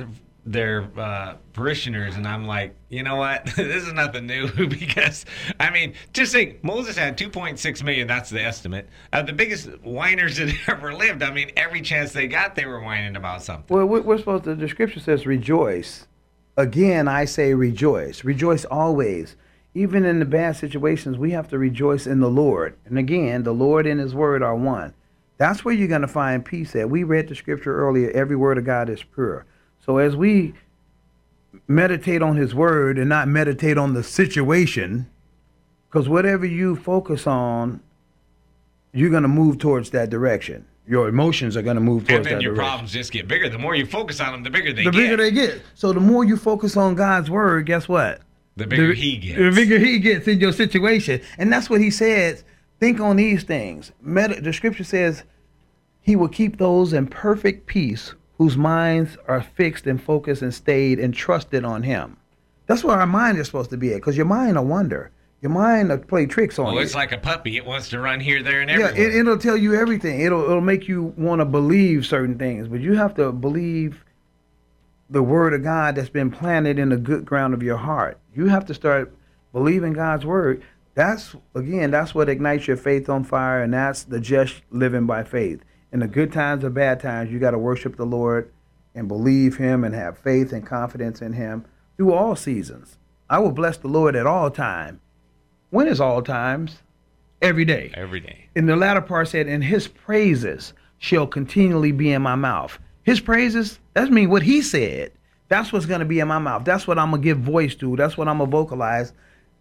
their 0.45 0.89
uh, 0.97 1.35
parishioners, 1.53 2.15
and 2.15 2.25
I'm 2.25 2.47
like, 2.47 2.75
you 2.89 3.03
know 3.03 3.17
what, 3.17 3.45
this 3.57 3.85
is 3.85 3.91
nothing 3.91 4.25
new 4.25 4.47
because 4.67 5.25
I 5.59 5.69
mean, 5.69 5.95
just 6.13 6.31
think, 6.31 6.63
Moses 6.63 6.97
had 6.97 7.17
2.6 7.17 7.83
million. 7.83 8.07
That's 8.07 8.29
the 8.29 8.41
estimate. 8.41 8.87
Uh, 9.11 9.21
the 9.21 9.33
biggest 9.33 9.67
whiners 9.83 10.37
that 10.37 10.53
ever 10.69 10.93
lived. 10.93 11.23
I 11.23 11.31
mean, 11.31 11.51
every 11.57 11.81
chance 11.81 12.13
they 12.13 12.27
got, 12.27 12.55
they 12.55 12.65
were 12.65 12.79
whining 12.79 13.17
about 13.17 13.43
something. 13.43 13.75
Well, 13.75 13.85
we're 13.85 14.17
supposed 14.17 14.45
to. 14.45 14.55
The 14.55 14.69
Scripture 14.69 15.01
says, 15.01 15.25
"Rejoice." 15.25 16.07
Again, 16.55 17.07
I 17.07 17.25
say, 17.25 17.53
rejoice. 17.53 18.23
Rejoice 18.23 18.63
always. 18.65 19.35
Even 19.75 20.05
in 20.05 20.19
the 20.19 20.25
bad 20.25 20.55
situations, 20.55 21.17
we 21.17 21.31
have 21.31 21.47
to 21.49 21.57
rejoice 21.57 22.05
in 22.05 22.19
the 22.19 22.29
Lord. 22.29 22.77
And 22.85 22.97
again, 22.97 23.43
the 23.43 23.53
Lord 23.53 23.87
and 23.87 23.99
His 23.99 24.13
Word 24.13 24.43
are 24.43 24.55
one. 24.55 24.93
That's 25.37 25.65
where 25.65 25.73
you're 25.73 25.87
going 25.87 26.01
to 26.01 26.07
find 26.07 26.45
peace 26.45 26.75
at. 26.75 26.89
We 26.89 27.03
read 27.03 27.27
the 27.27 27.35
Scripture 27.35 27.75
earlier. 27.75 28.11
Every 28.11 28.35
word 28.35 28.57
of 28.57 28.65
God 28.65 28.87
is 28.89 29.01
pure. 29.01 29.45
So 29.83 29.97
as 29.97 30.15
we 30.15 30.53
meditate 31.67 32.21
on 32.21 32.37
His 32.37 32.53
Word 32.53 32.99
and 32.99 33.09
not 33.09 33.27
meditate 33.27 33.77
on 33.77 33.93
the 33.93 34.03
situation, 34.03 35.09
because 35.89 36.07
whatever 36.07 36.45
you 36.45 36.75
focus 36.75 37.25
on, 37.25 37.81
you're 38.93 39.09
going 39.09 39.23
to 39.23 39.29
move 39.29 39.57
towards 39.57 39.89
that 39.89 40.11
direction. 40.11 40.65
Your 40.87 41.07
emotions 41.07 41.57
are 41.57 41.61
going 41.63 41.75
to 41.75 41.81
move 41.81 42.07
towards 42.07 42.25
that 42.25 42.29
direction. 42.29 42.33
And 42.33 42.41
then 42.41 42.43
your 42.43 42.55
direction 42.55 42.69
problems 42.69 42.91
just 42.91 43.11
get 43.11 43.27
bigger. 43.27 43.49
The 43.49 43.57
more 43.57 43.73
you 43.73 43.87
focus 43.87 44.19
on 44.19 44.33
them, 44.33 44.43
the 44.43 44.49
bigger 44.51 44.71
they 44.71 44.83
the 44.83 44.91
get. 44.91 44.97
The 44.97 44.97
bigger 44.97 45.17
they 45.17 45.31
get. 45.31 45.61
So 45.73 45.93
the 45.93 45.99
more 45.99 46.23
you 46.23 46.37
focus 46.37 46.77
on 46.77 46.93
God's 46.93 47.29
word, 47.29 47.65
guess 47.65 47.87
what? 47.87 48.21
The 48.55 48.67
bigger 48.67 48.87
the, 48.87 48.93
he 48.93 49.17
gets. 49.17 49.39
The 49.39 49.51
bigger 49.51 49.79
he 49.79 49.99
gets 49.99 50.27
in 50.27 50.39
your 50.39 50.51
situation, 50.51 51.21
and 51.37 51.51
that's 51.51 51.69
what 51.69 51.81
he 51.81 51.89
says. 51.89 52.43
Think 52.79 52.99
on 52.99 53.15
these 53.15 53.43
things. 53.43 53.91
The 54.03 54.51
scripture 54.53 54.83
says 54.83 55.23
he 56.01 56.15
will 56.15 56.27
keep 56.27 56.57
those 56.57 56.91
in 56.91 57.07
perfect 57.07 57.65
peace 57.65 58.13
whose 58.37 58.57
minds 58.57 59.15
are 59.27 59.41
fixed 59.41 59.87
and 59.87 60.01
focused 60.01 60.41
and 60.41 60.53
stayed 60.53 60.99
and 60.99 61.13
trusted 61.13 61.63
on 61.63 61.83
him. 61.83 62.17
That's 62.67 62.83
where 62.83 62.99
our 62.99 63.07
mind 63.07 63.37
is 63.37 63.45
supposed 63.45 63.69
to 63.69 63.77
be 63.77 63.91
at, 63.93 63.97
because 63.97 64.17
your 64.17 64.25
mind 64.25 64.57
will 64.57 64.65
wonder. 64.65 65.11
Your 65.41 65.51
mind 65.51 65.89
will 65.89 65.97
play 65.97 66.25
tricks 66.25 66.57
on 66.57 66.65
well, 66.65 66.75
you. 66.75 66.81
it's 66.81 66.95
like 66.95 67.11
a 67.11 67.17
puppy. 67.17 67.57
It 67.57 67.65
wants 67.65 67.89
to 67.89 67.99
run 67.99 68.19
here, 68.19 68.41
there, 68.41 68.61
and 68.61 68.69
Yeah, 68.69 68.87
everywhere. 68.87 69.09
it, 69.09 69.15
it'll 69.15 69.37
tell 69.37 69.57
you 69.57 69.75
everything. 69.75 70.21
It'll 70.21 70.43
it'll 70.43 70.61
make 70.61 70.87
you 70.87 71.13
want 71.17 71.39
to 71.39 71.45
believe 71.45 72.05
certain 72.05 72.37
things, 72.37 72.67
but 72.67 72.79
you 72.81 72.95
have 72.95 73.15
to 73.15 73.31
believe 73.31 74.03
the 75.09 75.23
word 75.23 75.53
of 75.53 75.63
God 75.63 75.95
that's 75.95 76.09
been 76.09 76.31
planted 76.31 76.79
in 76.79 76.89
the 76.89 76.97
good 76.97 77.25
ground 77.25 77.53
of 77.53 77.61
your 77.61 77.77
heart. 77.77 78.17
You 78.33 78.47
have 78.47 78.65
to 78.65 78.73
start 78.73 79.15
believing 79.51 79.93
God's 79.93 80.25
word. 80.25 80.63
That's 80.95 81.35
again, 81.55 81.91
that's 81.91 82.13
what 82.13 82.29
ignites 82.29 82.67
your 82.67 82.77
faith 82.77 83.09
on 83.09 83.23
fire, 83.23 83.61
and 83.63 83.73
that's 83.73 84.03
the 84.03 84.19
just 84.19 84.61
living 84.69 85.05
by 85.05 85.23
faith. 85.23 85.63
In 85.91 85.99
the 85.99 86.07
good 86.07 86.31
times 86.31 86.63
or 86.63 86.69
bad 86.69 86.99
times, 86.99 87.31
you 87.31 87.39
got 87.39 87.51
to 87.51 87.57
worship 87.57 87.95
the 87.95 88.05
Lord 88.05 88.51
and 88.95 89.07
believe 89.07 89.57
Him 89.57 89.83
and 89.83 89.93
have 89.95 90.17
faith 90.17 90.51
and 90.53 90.65
confidence 90.65 91.21
in 91.21 91.33
Him 91.33 91.65
through 91.97 92.13
all 92.13 92.35
seasons. 92.35 92.97
I 93.29 93.39
will 93.39 93.51
bless 93.51 93.77
the 93.77 93.87
Lord 93.87 94.15
at 94.15 94.27
all 94.27 94.49
times. 94.51 94.99
When 95.69 95.87
is 95.87 95.99
all 95.99 96.21
times? 96.21 96.79
Every 97.41 97.65
day 97.65 97.91
Every 97.95 98.19
day. 98.21 98.45
in 98.55 98.67
the 98.67 98.75
latter 98.75 99.01
part 99.01 99.27
said, 99.27 99.47
and 99.47 99.63
his 99.63 99.87
praises 99.87 100.73
shall 100.97 101.27
continually 101.27 101.91
be 101.91 102.11
in 102.11 102.21
my 102.21 102.35
mouth. 102.35 102.79
His 103.03 103.19
praises, 103.19 103.79
that 103.95 104.11
means 104.11 104.29
what 104.29 104.43
he 104.43 104.61
said. 104.61 105.11
That's 105.49 105.71
what's 105.71 105.85
to 105.85 106.05
be 106.05 106.19
in 106.19 106.27
my 106.27 106.39
mouth. 106.39 106.65
That's 106.65 106.87
what 106.87 106.97
I'm 106.97 107.11
to 107.11 107.17
give 107.17 107.39
voice 107.39 107.75
to. 107.75 107.95
That's 107.95 108.17
what 108.17 108.27
I'm 108.27 108.39
to 108.39 108.45
vocalize. 108.45 109.13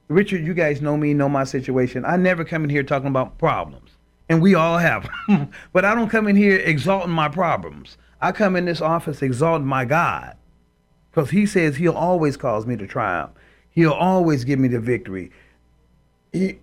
Richard, 0.08 0.44
you 0.44 0.54
guys 0.54 0.80
know 0.80 0.96
me, 0.96 1.14
know 1.14 1.28
my 1.28 1.44
situation. 1.44 2.04
I 2.04 2.16
never 2.16 2.44
come 2.44 2.64
in 2.64 2.70
here 2.70 2.82
talking 2.82 3.08
about 3.08 3.38
problems, 3.38 3.90
and 4.28 4.42
we 4.42 4.54
all 4.54 4.78
have. 4.78 5.08
but 5.72 5.84
I 5.84 5.94
don't 5.94 6.10
come 6.10 6.28
in 6.28 6.36
here 6.36 6.58
exalting 6.58 7.12
my 7.12 7.28
problems. 7.28 7.96
I 8.20 8.32
come 8.32 8.56
in 8.56 8.64
this 8.64 8.80
office 8.80 9.22
exalting 9.22 9.66
my 9.66 9.84
God 9.84 10.36
because 11.10 11.30
he 11.30 11.44
says 11.46 11.76
he'll 11.76 11.92
always 11.92 12.36
cause 12.36 12.66
me 12.66 12.76
to 12.76 12.86
triumph. 12.86 13.32
He'll 13.70 13.92
always 13.92 14.44
give 14.44 14.58
me 14.58 14.68
the 14.68 14.80
victory. 14.80 15.30
He, 16.32 16.58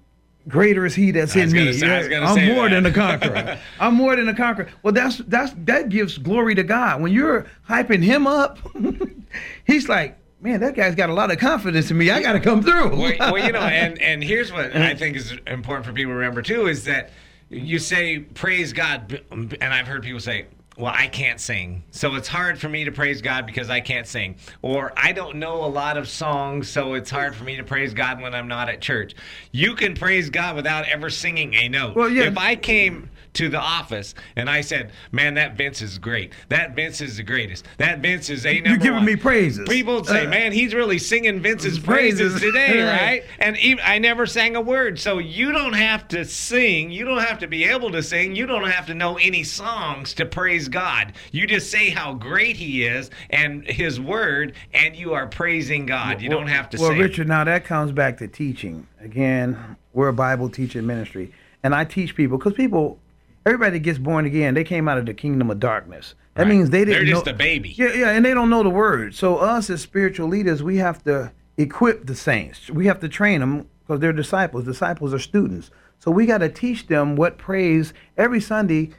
greater 0.50 0.86
is 0.86 0.96
he 0.96 1.12
that's 1.12 1.36
in 1.36 1.52
me. 1.52 1.72
say- 1.72 1.88
I 1.90 2.00
was 2.00 2.08
gonna 2.10 2.26
I'm 2.26 2.56
more 2.56 2.68
that. 2.68 2.76
than 2.76 2.86
a 2.86 2.92
conqueror. 2.94 3.60
I'm 3.80 3.94
more 3.94 4.16
than 4.16 4.28
a 4.28 4.36
conqueror. 4.36 4.68
Well, 4.84 4.92
that's 4.94 5.18
that's 5.28 5.54
that 5.66 5.90
gives 5.90 6.18
glory 6.18 6.56
to 6.56 6.64
God. 6.64 7.02
When 7.02 7.14
you're 7.14 7.46
hyping 7.70 8.04
him 8.04 8.28
up, 8.28 8.60
he's 9.66 9.88
like, 9.88 10.18
man, 10.42 10.60
that 10.62 10.76
guy's 10.76 10.96
got 10.96 11.10
a 11.10 11.14
lot 11.14 11.32
of 11.32 11.38
confidence 11.40 11.92
in 11.92 11.98
me. 11.98 12.12
I 12.12 12.22
got 12.22 12.34
to 12.34 12.40
come 12.40 12.62
through. 12.64 12.96
well, 12.98 13.16
well, 13.34 13.38
you 13.46 13.52
know, 13.52 13.60
and 13.62 14.02
and 14.02 14.24
here's 14.24 14.52
what 14.52 14.76
I 14.76 14.96
think 14.96 15.16
is 15.16 15.34
important 15.48 15.86
for 15.86 15.94
people 15.94 16.12
to 16.14 16.18
remember 16.18 16.42
too 16.42 16.68
is 16.68 16.86
that 16.86 17.12
you 17.50 17.80
say 17.80 18.20
praise 18.20 18.74
God, 18.74 19.22
and 19.32 19.58
I've 19.62 19.88
heard 19.88 20.04
people 20.04 20.20
say. 20.20 20.46
Well, 20.80 20.94
I 20.96 21.08
can't 21.08 21.42
sing, 21.42 21.84
so 21.92 22.16
it's 22.16 22.30
hard 22.30 22.58
for 22.58 22.70
me 22.70 22.86
to 22.86 22.92
praise 22.94 23.22
God 23.22 23.46
because 23.46 23.70
I 23.70 23.82
can't 23.82 24.08
sing. 24.08 24.38
Or 24.62 24.94
I 24.96 25.12
don't 25.12 25.36
know 25.36 25.66
a 25.66 25.68
lot 25.68 25.98
of 25.98 26.08
songs, 26.08 26.70
so 26.70 26.94
it's 26.94 27.10
hard 27.10 27.36
for 27.36 27.44
me 27.44 27.58
to 27.58 27.66
praise 27.66 27.94
God 27.94 28.22
when 28.22 28.34
I'm 28.34 28.48
not 28.48 28.70
at 28.70 28.80
church. 28.80 29.14
You 29.52 29.76
can 29.76 29.94
praise 29.94 30.30
God 30.30 30.56
without 30.56 30.88
ever 30.88 31.10
singing 31.10 31.54
a 31.54 31.68
note. 31.68 31.98
Well, 31.98 32.10
yeah. 32.10 32.24
If 32.24 32.38
I 32.38 32.56
came 32.56 33.10
to 33.40 33.48
the 33.50 33.58
office 33.60 34.14
and 34.36 34.50
I 34.50 34.60
said, 34.62 34.92
"Man, 35.14 35.36
that 35.36 35.56
Vince 35.58 35.82
is 35.82 35.98
great. 35.98 36.34
That 36.50 36.76
Vince 36.76 37.00
is 37.00 37.16
the 37.18 37.24
greatest. 37.24 37.66
That 37.78 38.00
Vince 38.00 38.30
is 38.30 38.46
a 38.46 38.56
number 38.56 38.70
You're 38.70 38.78
giving 38.78 38.94
one." 38.96 39.06
me 39.06 39.16
praises. 39.16 39.68
People 39.70 40.04
say, 40.04 40.26
Uh, 40.26 40.30
"Man, 40.30 40.52
he's 40.52 40.76
really 40.76 40.98
singing 41.00 41.40
Vince's 41.40 41.80
praises. 41.92 42.32
praises 42.34 42.42
today, 42.54 42.84
Right. 42.84 43.02
right?" 43.02 43.24
And 43.40 43.58
even, 43.58 43.82
I 43.86 43.98
never 43.98 44.26
sang 44.26 44.56
a 44.58 44.62
word. 44.62 45.00
So 45.00 45.20
you 45.20 45.52
don't 45.54 45.74
have 45.74 46.08
to 46.10 46.26
sing. 46.26 46.92
You 46.92 47.06
don't 47.06 47.24
have 47.24 47.40
to 47.40 47.48
be 47.48 47.64
able 47.64 47.92
to 47.92 48.04
sing. 48.04 48.36
You 48.36 48.46
don't 48.46 48.70
have 48.70 48.86
to 48.88 48.94
know 48.94 49.18
any 49.18 49.44
songs 49.44 50.14
to 50.16 50.26
praise 50.26 50.68
God. 50.68 51.14
You 51.32 51.48
just 51.48 51.72
say 51.72 51.90
how 51.90 52.14
great 52.14 52.58
He 52.58 52.84
is 52.84 53.10
and 53.30 53.66
His 53.66 54.02
word, 54.02 54.54
and 54.74 54.96
you 54.98 55.14
are 55.14 55.28
praising 55.28 55.86
God. 55.86 56.22
You 56.22 56.30
don't 56.30 56.48
have 56.48 56.70
to 56.72 56.78
Well, 56.82 56.92
it. 56.92 56.98
Richard, 57.00 57.28
now 57.30 57.46
that 57.46 57.64
comes 57.64 57.94
back 57.94 58.18
to 58.18 58.28
teaching. 58.28 58.86
Again, 59.02 59.58
we're 59.94 60.10
a 60.10 60.14
Bible 60.14 60.50
teaching 60.50 60.86
ministry, 60.86 61.32
and 61.64 61.74
I 61.74 61.86
teach 61.86 62.16
people 62.16 62.38
because 62.38 62.54
people, 62.54 63.00
everybody 63.46 63.72
that 63.72 63.80
gets 63.80 63.98
born 64.00 64.26
again, 64.26 64.54
they 64.54 64.64
came 64.64 64.88
out 64.88 64.98
of 64.98 65.06
the 65.06 65.14
kingdom 65.14 65.50
of 65.50 65.60
darkness. 65.60 66.16
That 66.36 66.44
Right. 66.44 66.50
means 66.50 66.70
they 66.70 66.80
didn't. 66.80 66.94
They're 66.94 67.06
just 67.14 67.26
know, 67.26 67.32
a 67.32 67.36
baby. 67.36 67.74
Yeah, 67.78 67.94
yeah, 67.94 68.10
and 68.12 68.24
they 68.26 68.34
don't 68.34 68.50
know 68.50 68.64
the 68.64 68.70
word. 68.70 69.14
So 69.16 69.38
us 69.38 69.70
as 69.70 69.82
spiritual 69.82 70.28
leaders, 70.28 70.64
we 70.64 70.78
have 70.78 71.04
to 71.04 71.32
equip 71.58 72.06
the 72.06 72.16
saints. 72.16 72.70
We 72.70 72.86
have 72.86 73.00
to 73.02 73.10
train 73.10 73.42
them 73.42 73.66
because 73.86 74.00
they're 74.00 74.14
disciples. 74.14 74.64
Disciples 74.64 75.14
are 75.14 75.20
students. 75.20 75.72
So 76.00 76.12
we 76.12 76.26
got 76.26 76.38
to 76.38 76.50
teach 76.50 76.88
them 76.88 77.16
what 77.16 77.38
praise 77.38 77.94
every 78.18 78.40
Sunday. 78.40 78.92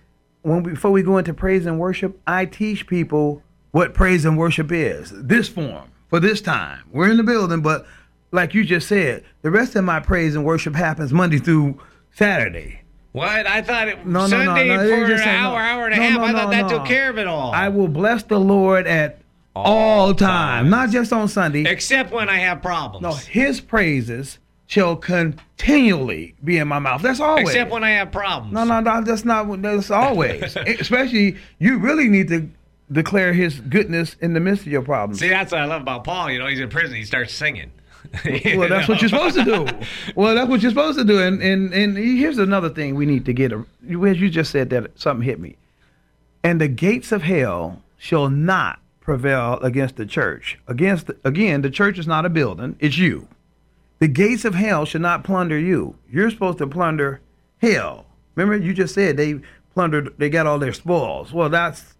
When 0.42 0.62
we, 0.62 0.72
before 0.72 0.90
we 0.90 1.02
go 1.02 1.18
into 1.18 1.32
praise 1.34 1.64
and 1.66 1.78
worship, 1.78 2.18
I 2.26 2.44
teach 2.46 2.86
people 2.86 3.42
what 3.72 3.94
praise 3.94 4.24
and 4.24 4.36
worship 4.36 4.72
is. 4.72 5.12
This 5.14 5.48
form 5.48 5.84
for 6.08 6.18
this 6.20 6.40
time. 6.40 6.80
We're 6.90 7.10
in 7.10 7.16
the 7.18 7.22
building, 7.22 7.60
but 7.60 7.86
like 8.32 8.52
you 8.54 8.64
just 8.64 8.88
said, 8.88 9.24
the 9.42 9.50
rest 9.50 9.76
of 9.76 9.84
my 9.84 10.00
praise 10.00 10.34
and 10.34 10.44
worship 10.44 10.74
happens 10.74 11.12
Monday 11.12 11.38
through 11.38 11.78
Saturday. 12.10 12.82
What? 13.12 13.46
I 13.46 13.62
thought 13.62 13.88
it 13.88 14.06
No, 14.06 14.26
no, 14.26 14.44
no, 14.44 14.44
Sunday 14.44 14.68
no, 14.68 14.76
for 14.88 15.04
an 15.12 15.16
no. 15.18 15.24
hour, 15.24 15.58
hour 15.60 15.86
and 15.86 15.94
a 15.94 15.96
No, 15.96 16.02
half. 16.02 16.18
no, 16.18 16.24
I 16.24 16.32
thought 16.32 16.44
no, 16.44 16.50
that 16.50 16.62
no. 16.62 16.68
took 16.78 16.86
care 16.86 17.10
of 17.10 17.18
it 17.18 17.26
all. 17.26 17.52
I 17.52 17.68
will 17.68 17.88
bless 17.88 18.22
the 18.22 18.38
Lord 18.38 18.86
at 18.86 19.18
all, 19.56 20.14
time, 20.14 20.70
not 20.70 20.90
just 20.90 21.12
on 21.12 21.26
Sunday. 21.28 21.64
Except 21.68 22.12
when 22.12 22.28
I 22.28 22.38
have 22.38 22.62
problems. 22.62 23.02
No, 23.02 23.12
his 23.12 23.60
praises 23.60 24.38
shall 24.66 24.94
continually 24.94 26.34
be 26.44 26.58
in 26.58 26.68
my 26.68 26.78
mouth. 26.78 27.02
That's 27.02 27.18
always. 27.20 27.48
Except 27.48 27.70
when 27.70 27.82
I 27.82 27.90
have 27.90 28.12
problems. 28.12 28.54
No, 28.54 28.64
no, 28.64 28.78
no, 28.80 29.02
that's 29.02 29.24
not. 29.24 29.60
That's 29.60 29.90
always. 29.90 30.56
Especially, 30.56 31.36
you 31.58 31.78
really 31.78 32.08
need 32.08 32.28
to 32.28 32.48
declare 32.92 33.32
His 33.32 33.58
goodness 33.60 34.16
in 34.20 34.34
the 34.34 34.40
midst 34.40 34.66
of 34.66 34.72
your 34.72 34.82
problems. 34.82 35.18
See, 35.20 35.28
that's 35.28 35.50
what 35.52 35.60
I 35.60 35.64
love 35.64 35.82
about 35.82 36.04
Paul. 36.04 36.30
You 36.30 36.38
know, 36.38 36.46
he's 36.46 36.60
in 36.60 36.68
prison. 36.68 36.96
He 36.96 37.04
starts 37.04 37.32
singing. 37.34 37.72
well, 38.56 38.68
that's 38.68 38.88
what 38.88 39.00
you're 39.00 39.08
supposed 39.08 39.36
to 39.36 39.44
do. 39.44 39.66
Well, 40.14 40.34
that's 40.34 40.48
what 40.48 40.62
you're 40.62 40.70
supposed 40.70 40.98
to 40.98 41.04
do. 41.04 41.20
And 41.20 41.42
and 41.42 41.72
and 41.72 41.96
here's 41.96 42.38
another 42.38 42.68
thing 42.68 42.94
we 42.94 43.06
need 43.06 43.24
to 43.26 43.32
get. 43.32 43.52
A, 43.52 43.64
as 43.88 44.20
you 44.20 44.28
just 44.30 44.50
said 44.50 44.70
that 44.70 44.98
something 44.98 45.24
hit 45.24 45.38
me. 45.38 45.56
And 46.42 46.60
the 46.60 46.68
gates 46.68 47.12
of 47.12 47.22
hell 47.22 47.82
shall 47.96 48.28
not 48.28 48.80
prevail 49.00 49.58
against 49.60 49.96
the 49.96 50.06
church. 50.06 50.58
Against 50.66 51.10
again, 51.24 51.62
the 51.62 51.70
church 51.70 51.98
is 51.98 52.06
not 52.06 52.26
a 52.26 52.30
building; 52.30 52.76
it's 52.80 52.98
you. 52.98 53.28
The 53.98 54.08
gates 54.08 54.44
of 54.44 54.54
hell 54.54 54.84
should 54.84 55.02
not 55.02 55.24
plunder 55.24 55.58
you. 55.58 55.96
You're 56.10 56.30
supposed 56.30 56.58
to 56.58 56.66
plunder 56.66 57.20
hell. 57.58 58.06
Remember, 58.34 58.64
you 58.64 58.72
just 58.72 58.94
said 58.94 59.16
they 59.16 59.40
plundered. 59.74 60.14
They 60.18 60.30
got 60.30 60.46
all 60.46 60.58
their 60.58 60.72
spoils. 60.72 61.32
Well, 61.32 61.50
that's 61.50 61.94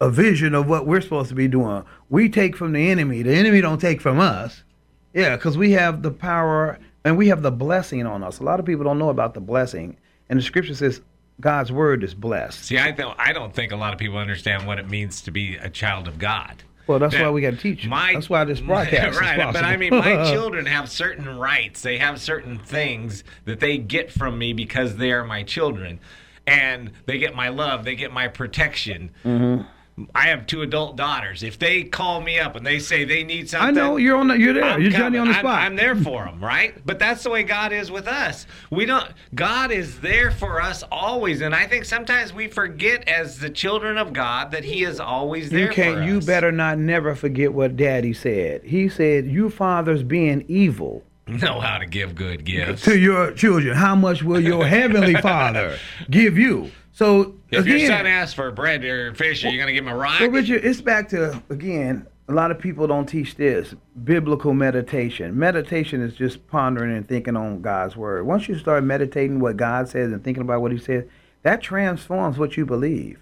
a 0.00 0.10
vision 0.10 0.54
of 0.54 0.68
what 0.68 0.86
we're 0.86 1.00
supposed 1.00 1.28
to 1.28 1.34
be 1.34 1.48
doing. 1.48 1.84
We 2.08 2.28
take 2.28 2.56
from 2.56 2.72
the 2.72 2.90
enemy. 2.90 3.22
The 3.22 3.34
enemy 3.34 3.60
don't 3.60 3.80
take 3.80 4.00
from 4.00 4.18
us. 4.18 4.64
Yeah, 5.12 5.36
because 5.36 5.58
we 5.58 5.72
have 5.72 6.02
the 6.02 6.10
power 6.10 6.78
and 7.04 7.16
we 7.16 7.28
have 7.28 7.42
the 7.42 7.50
blessing 7.50 8.06
on 8.06 8.22
us. 8.22 8.38
A 8.38 8.42
lot 8.44 8.60
of 8.60 8.66
people 8.66 8.84
don't 8.84 8.98
know 8.98 9.08
about 9.10 9.34
the 9.34 9.40
blessing. 9.40 9.96
And 10.28 10.38
the 10.38 10.42
scripture 10.42 10.74
says 10.74 11.00
God's 11.40 11.72
word 11.72 12.04
is 12.04 12.14
blessed. 12.14 12.64
See, 12.64 12.78
I 12.78 12.90
don't, 12.92 13.18
I 13.18 13.32
don't 13.32 13.52
think 13.54 13.72
a 13.72 13.76
lot 13.76 13.92
of 13.92 13.98
people 13.98 14.18
understand 14.18 14.66
what 14.66 14.78
it 14.78 14.88
means 14.88 15.22
to 15.22 15.30
be 15.30 15.56
a 15.56 15.68
child 15.70 16.06
of 16.06 16.18
God. 16.18 16.62
Well, 16.86 16.98
that's 16.98 17.14
That 17.14 17.22
why 17.22 17.30
we 17.30 17.40
got 17.40 17.52
to 17.52 17.56
teach. 17.56 17.84
you. 17.84 17.90
My, 17.90 18.14
that's 18.14 18.28
why 18.28 18.44
this 18.44 18.60
broadcast 18.60 19.18
right, 19.20 19.38
is 19.38 19.44
possible. 19.44 19.52
but 19.52 19.64
I 19.64 19.76
mean, 19.76 19.90
my 19.90 20.30
children 20.30 20.66
have 20.66 20.90
certain 20.90 21.38
rights. 21.38 21.82
They 21.82 21.98
have 21.98 22.20
certain 22.20 22.58
things 22.58 23.22
that 23.44 23.60
they 23.60 23.78
get 23.78 24.10
from 24.10 24.38
me 24.38 24.52
because 24.52 24.96
they 24.96 25.12
are 25.12 25.24
my 25.24 25.42
children, 25.44 26.00
and 26.48 26.90
they 27.06 27.18
get 27.18 27.34
my 27.36 27.48
love. 27.48 27.84
They 27.84 27.94
get 27.94 28.12
my 28.12 28.26
protection. 28.26 29.10
Mm-hmm. 29.24 29.66
I 30.14 30.28
have 30.28 30.46
two 30.46 30.62
adult 30.62 30.96
daughters. 30.96 31.42
If 31.42 31.58
they 31.58 31.84
call 31.84 32.20
me 32.20 32.38
up 32.38 32.56
and 32.56 32.66
they 32.66 32.78
say 32.78 33.04
they 33.04 33.24
need 33.24 33.48
something, 33.50 33.68
I 33.68 33.70
know 33.70 33.96
you're 33.96 34.16
on. 34.16 34.28
The, 34.28 34.38
you're 34.38 34.52
there. 34.54 34.64
I'm 34.64 34.82
you're 34.82 34.90
Johnny 34.90 35.18
on 35.18 35.28
the 35.28 35.34
I'm- 35.34 35.42
spot. 35.42 35.62
I'm, 35.62 35.76
there 35.76 35.94
for 35.96 36.24
them, 36.24 36.42
right? 36.42 36.74
But 36.84 36.98
that's 36.98 37.22
the 37.22 37.30
way 37.30 37.42
God 37.42 37.72
is 37.72 37.90
with 37.90 38.06
us. 38.08 38.46
We 38.70 38.86
don't. 38.86 39.08
God 39.34 39.70
is 39.72 40.00
there 40.00 40.30
for 40.30 40.60
us 40.60 40.82
always, 40.90 41.40
and 41.40 41.54
I 41.54 41.66
think 41.66 41.84
sometimes 41.84 42.32
we 42.32 42.48
forget 42.48 43.08
as 43.08 43.38
the 43.38 43.50
children 43.50 43.98
of 43.98 44.12
God 44.12 44.50
that 44.52 44.64
He 44.64 44.84
is 44.84 45.00
always 45.00 45.50
there 45.50 45.66
You 45.66 45.68
can't. 45.72 45.98
for 45.98 46.04
You 46.04 46.20
better 46.20 46.52
not 46.52 46.78
never 46.78 47.14
forget 47.14 47.52
what 47.52 47.76
Daddy 47.76 48.12
said. 48.12 48.62
He 48.64 48.88
said, 48.88 49.26
"You 49.26 49.50
fathers 49.50 50.02
being 50.02 50.44
evil 50.48 51.04
know 51.42 51.60
how 51.60 51.78
to 51.78 51.86
give 51.86 52.14
good 52.14 52.44
gifts. 52.44 52.82
to 52.82 52.98
your 52.98 53.32
children, 53.32 53.76
how 53.76 53.94
much 53.94 54.22
will 54.22 54.40
your 54.40 54.66
heavenly 54.66 55.14
Father 55.22 55.78
give 56.10 56.38
you?" 56.38 56.70
So 56.92 57.34
If 57.50 57.66
your 57.66 57.78
son 57.86 58.06
asks 58.06 58.34
for 58.34 58.50
bread 58.50 58.84
or 58.84 59.14
fish, 59.14 59.44
are 59.44 59.48
you 59.48 59.56
going 59.56 59.68
to 59.68 59.72
give 59.72 59.86
him 59.86 59.92
a 59.92 59.96
rock? 59.96 60.18
So, 60.18 60.26
Richard, 60.26 60.64
it's 60.64 60.80
back 60.80 61.08
to 61.10 61.42
again. 61.48 62.06
A 62.28 62.32
lot 62.32 62.52
of 62.52 62.60
people 62.60 62.86
don't 62.86 63.06
teach 63.06 63.34
this 63.34 63.74
biblical 64.04 64.54
meditation. 64.54 65.36
Meditation 65.36 66.00
is 66.00 66.14
just 66.14 66.46
pondering 66.46 66.96
and 66.96 67.08
thinking 67.08 67.36
on 67.36 67.60
God's 67.60 67.96
word. 67.96 68.24
Once 68.24 68.48
you 68.48 68.56
start 68.56 68.84
meditating 68.84 69.40
what 69.40 69.56
God 69.56 69.88
says 69.88 70.12
and 70.12 70.22
thinking 70.22 70.42
about 70.42 70.60
what 70.60 70.70
He 70.70 70.78
says, 70.78 71.04
that 71.42 71.60
transforms 71.60 72.38
what 72.38 72.56
you 72.56 72.64
believe. 72.64 73.18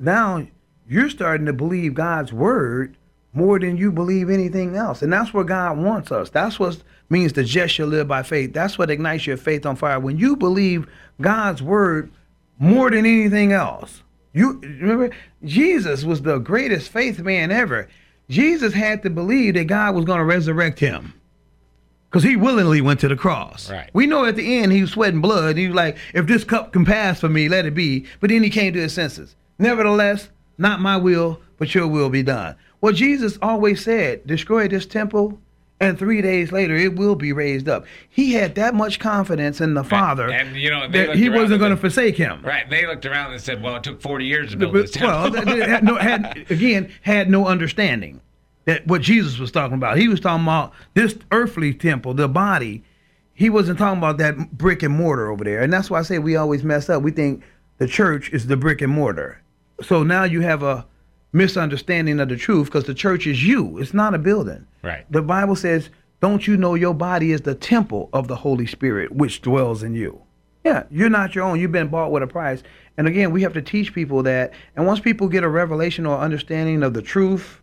Now 0.00 0.46
you're 0.88 1.10
starting 1.10 1.46
to 1.46 1.52
believe 1.52 1.94
God's 1.94 2.32
word 2.32 2.96
more 3.32 3.58
than 3.58 3.76
you 3.76 3.90
believe 3.90 4.28
anything 4.28 4.76
else, 4.76 5.02
and 5.02 5.12
that's 5.12 5.32
where 5.32 5.44
God 5.44 5.78
wants 5.78 6.12
us. 6.12 6.30
That's 6.30 6.58
what 6.58 6.82
means 7.08 7.32
the 7.32 7.44
just 7.44 7.74
shall 7.74 7.86
live 7.86 8.08
by 8.08 8.22
faith. 8.22 8.52
That's 8.52 8.78
what 8.78 8.90
ignites 8.90 9.26
your 9.26 9.36
faith 9.36 9.64
on 9.66 9.76
fire. 9.76 9.98
When 10.00 10.18
you 10.18 10.36
believe 10.36 10.86
God's 11.20 11.62
word 11.62 12.10
more 12.58 12.90
than 12.90 13.06
anything 13.06 13.52
else. 13.52 14.02
You 14.32 14.60
remember 14.60 15.10
Jesus 15.44 16.04
was 16.04 16.22
the 16.22 16.38
greatest 16.38 16.90
faith 16.90 17.18
man 17.20 17.50
ever. 17.50 17.88
Jesus 18.28 18.72
had 18.72 19.02
to 19.02 19.10
believe 19.10 19.54
that 19.54 19.64
God 19.64 19.94
was 19.94 20.04
going 20.04 20.18
to 20.18 20.24
resurrect 20.24 20.78
him. 20.78 21.14
Because 22.08 22.22
he 22.22 22.36
willingly 22.36 22.80
went 22.80 23.00
to 23.00 23.08
the 23.08 23.16
cross. 23.16 23.70
Right. 23.70 23.90
We 23.94 24.06
know 24.06 24.26
at 24.26 24.36
the 24.36 24.58
end 24.58 24.70
he 24.70 24.82
was 24.82 24.90
sweating 24.90 25.20
blood. 25.20 25.56
He 25.56 25.66
was 25.66 25.74
like, 25.74 25.96
if 26.14 26.26
this 26.26 26.44
cup 26.44 26.72
can 26.72 26.84
pass 26.84 27.20
for 27.20 27.28
me, 27.28 27.48
let 27.48 27.66
it 27.66 27.74
be. 27.74 28.06
But 28.20 28.30
then 28.30 28.42
he 28.42 28.50
came 28.50 28.72
to 28.74 28.80
his 28.80 28.92
senses. 28.92 29.34
Nevertheless, 29.58 30.28
not 30.62 30.80
my 30.80 30.96
will, 30.96 31.40
but 31.58 31.74
your 31.74 31.86
will 31.86 32.08
be 32.08 32.22
done. 32.22 32.56
Well, 32.80 32.92
Jesus 32.92 33.38
always 33.42 33.82
said, 33.82 34.26
destroy 34.26 34.66
this 34.66 34.86
temple, 34.86 35.38
and 35.80 35.98
three 35.98 36.22
days 36.22 36.52
later 36.52 36.76
it 36.76 36.94
will 36.94 37.16
be 37.16 37.32
raised 37.32 37.68
up. 37.68 37.84
He 38.08 38.32
had 38.32 38.54
that 38.54 38.74
much 38.74 39.00
confidence 39.00 39.60
in 39.60 39.74
the 39.74 39.84
Father 39.84 40.30
and, 40.30 40.56
you 40.56 40.70
know, 40.70 40.88
that 40.88 41.16
he 41.16 41.28
wasn't 41.28 41.58
going 41.58 41.72
to 41.72 41.76
forsake 41.76 42.16
him. 42.16 42.40
Right. 42.42 42.70
They 42.70 42.86
looked 42.86 43.04
around 43.04 43.32
and 43.32 43.40
said, 43.40 43.62
well, 43.62 43.76
it 43.76 43.82
took 43.82 44.00
40 44.00 44.24
years 44.24 44.52
to 44.52 44.56
build 44.56 44.74
this 44.74 44.96
well, 45.00 45.30
temple. 45.30 45.52
they 45.52 45.68
had 45.68 45.84
no, 45.84 45.96
had 45.96 46.46
again 46.48 46.92
had 47.02 47.28
no 47.28 47.46
understanding 47.46 48.20
that 48.64 48.86
what 48.86 49.02
Jesus 49.02 49.38
was 49.38 49.50
talking 49.50 49.74
about. 49.74 49.98
He 49.98 50.06
was 50.06 50.20
talking 50.20 50.44
about 50.44 50.72
this 50.94 51.16
earthly 51.32 51.74
temple, 51.74 52.14
the 52.14 52.28
body. 52.28 52.84
He 53.34 53.50
wasn't 53.50 53.78
talking 53.78 53.98
about 53.98 54.18
that 54.18 54.56
brick 54.56 54.84
and 54.84 54.94
mortar 54.94 55.30
over 55.30 55.42
there, 55.42 55.62
and 55.62 55.72
that's 55.72 55.90
why 55.90 55.98
I 55.98 56.02
say 56.02 56.20
we 56.20 56.36
always 56.36 56.62
mess 56.62 56.88
up. 56.88 57.02
We 57.02 57.10
think 57.10 57.42
the 57.78 57.88
church 57.88 58.30
is 58.30 58.46
the 58.46 58.56
brick 58.56 58.80
and 58.82 58.92
mortar. 58.92 59.41
So 59.80 60.02
now 60.02 60.24
you 60.24 60.40
have 60.42 60.62
a 60.62 60.86
misunderstanding 61.32 62.20
of 62.20 62.28
the 62.28 62.36
truth 62.36 62.66
because 62.66 62.84
the 62.84 62.94
church 62.94 63.26
is 63.26 63.44
you. 63.44 63.78
It's 63.78 63.94
not 63.94 64.14
a 64.14 64.18
building. 64.18 64.66
Right. 64.82 65.10
The 65.10 65.22
Bible 65.22 65.56
says, 65.56 65.88
"Don't 66.20 66.46
you 66.46 66.56
know 66.56 66.74
your 66.74 66.94
body 66.94 67.32
is 67.32 67.40
the 67.40 67.54
temple 67.54 68.10
of 68.12 68.28
the 68.28 68.36
Holy 68.36 68.66
Spirit 68.66 69.12
which 69.12 69.42
dwells 69.42 69.82
in 69.82 69.94
you?" 69.94 70.20
Yeah, 70.64 70.84
you're 70.90 71.10
not 71.10 71.34
your 71.34 71.44
own. 71.44 71.58
You've 71.58 71.72
been 71.72 71.88
bought 71.88 72.12
with 72.12 72.22
a 72.22 72.26
price. 72.26 72.62
And 72.96 73.08
again, 73.08 73.32
we 73.32 73.42
have 73.42 73.54
to 73.54 73.62
teach 73.62 73.92
people 73.92 74.22
that. 74.22 74.52
And 74.76 74.86
once 74.86 75.00
people 75.00 75.28
get 75.28 75.42
a 75.42 75.48
revelation 75.48 76.06
or 76.06 76.18
understanding 76.18 76.82
of 76.82 76.94
the 76.94 77.02
truth, 77.02 77.60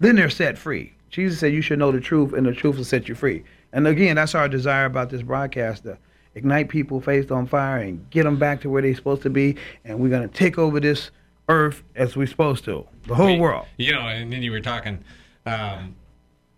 then 0.00 0.16
they're 0.16 0.30
set 0.30 0.56
free. 0.56 0.94
Jesus 1.10 1.38
said, 1.40 1.52
You 1.52 1.60
should 1.60 1.78
know 1.78 1.92
the 1.92 2.00
truth, 2.00 2.32
and 2.32 2.46
the 2.46 2.52
truth 2.52 2.76
will 2.76 2.84
set 2.84 3.08
you 3.08 3.14
free. 3.14 3.42
And 3.72 3.86
again, 3.86 4.16
that's 4.16 4.34
our 4.34 4.48
desire 4.48 4.86
about 4.86 5.10
this 5.10 5.22
broadcast 5.22 5.82
to 5.82 5.98
ignite 6.34 6.68
people 6.68 7.00
faced 7.00 7.30
on 7.30 7.46
fire 7.46 7.78
and 7.78 8.08
get 8.10 8.22
them 8.22 8.38
back 8.38 8.60
to 8.62 8.70
where 8.70 8.80
they're 8.80 8.94
supposed 8.94 9.22
to 9.22 9.30
be. 9.30 9.56
And 9.84 9.98
we're 9.98 10.08
going 10.08 10.28
to 10.28 10.34
take 10.34 10.58
over 10.58 10.80
this 10.80 11.10
earth 11.48 11.82
as 11.94 12.16
we're 12.16 12.26
supposed 12.26 12.64
to, 12.64 12.86
the 13.06 13.14
whole 13.14 13.26
We- 13.26 13.38
world. 13.40 13.66
You 13.76 13.92
know, 13.92 14.00
and 14.08 14.32
then 14.32 14.42
you 14.42 14.50
were 14.50 14.60
talking, 14.60 15.02
um, 15.46 15.96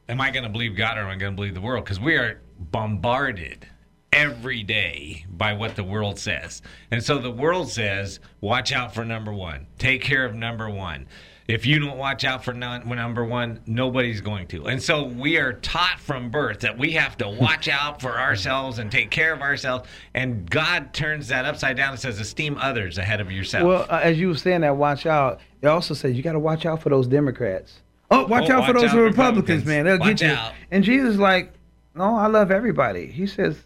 am 0.08 0.20
I 0.20 0.30
going 0.30 0.42
to 0.44 0.48
believe 0.50 0.76
God 0.76 0.98
or 0.98 1.02
am 1.02 1.08
I 1.08 1.16
going 1.16 1.32
to 1.32 1.36
believe 1.36 1.54
the 1.54 1.60
world? 1.60 1.84
Because 1.84 2.00
we 2.00 2.16
are 2.16 2.40
bombarded 2.58 3.66
every 4.12 4.62
day 4.64 5.24
by 5.30 5.52
what 5.52 5.76
the 5.76 5.84
world 5.84 6.18
says. 6.18 6.62
And 6.90 7.02
so 7.02 7.18
the 7.18 7.30
world 7.30 7.70
says, 7.70 8.18
watch 8.40 8.72
out 8.72 8.92
for 8.92 9.04
number 9.04 9.32
one, 9.32 9.66
take 9.78 10.02
care 10.02 10.24
of 10.24 10.34
number 10.34 10.68
one. 10.68 11.06
If 11.50 11.66
you 11.66 11.78
don't 11.80 11.96
watch 11.98 12.24
out 12.24 12.44
for 12.44 12.52
non- 12.54 12.88
number 12.88 13.24
one, 13.24 13.60
nobody's 13.66 14.20
going 14.20 14.46
to. 14.48 14.66
And 14.66 14.82
so 14.82 15.04
we 15.04 15.36
are 15.36 15.54
taught 15.54 15.98
from 16.00 16.30
birth 16.30 16.60
that 16.60 16.78
we 16.78 16.92
have 16.92 17.16
to 17.18 17.28
watch 17.28 17.68
out 17.72 18.00
for 18.00 18.18
ourselves 18.18 18.78
and 18.78 18.90
take 18.90 19.10
care 19.10 19.32
of 19.32 19.40
ourselves. 19.42 19.88
And 20.14 20.48
God 20.48 20.92
turns 20.94 21.28
that 21.28 21.44
upside 21.44 21.76
down 21.76 21.90
and 21.90 21.98
says, 22.00 22.20
esteem 22.20 22.56
others 22.60 22.98
ahead 22.98 23.20
of 23.20 23.30
yourself. 23.32 23.66
Well, 23.66 23.86
uh, 23.88 24.00
as 24.02 24.18
you 24.18 24.28
were 24.28 24.36
saying 24.36 24.60
that, 24.62 24.76
watch 24.76 25.06
out. 25.06 25.40
It 25.62 25.66
also 25.66 25.94
says 25.94 26.16
you 26.16 26.22
got 26.22 26.32
to 26.32 26.38
watch 26.38 26.64
out 26.66 26.82
for 26.82 26.88
those 26.88 27.06
Democrats. 27.06 27.80
Oh, 28.10 28.26
watch 28.26 28.48
Oh, 28.50 28.54
out 28.60 28.66
for 28.66 28.72
those 28.72 28.84
out 28.90 28.96
Republicans, 28.96 29.16
Republicans. 29.16 29.64
man. 29.66 29.84
They'll 29.84 29.98
Watch 29.98 30.18
get 30.18 30.28
you. 30.28 30.34
out. 30.34 30.52
And 30.70 30.82
Jesus, 30.84 31.16
like, 31.16 31.52
no, 31.94 32.16
I 32.16 32.26
love 32.28 32.50
everybody. 32.50 33.06
He 33.06 33.26
says, 33.26 33.56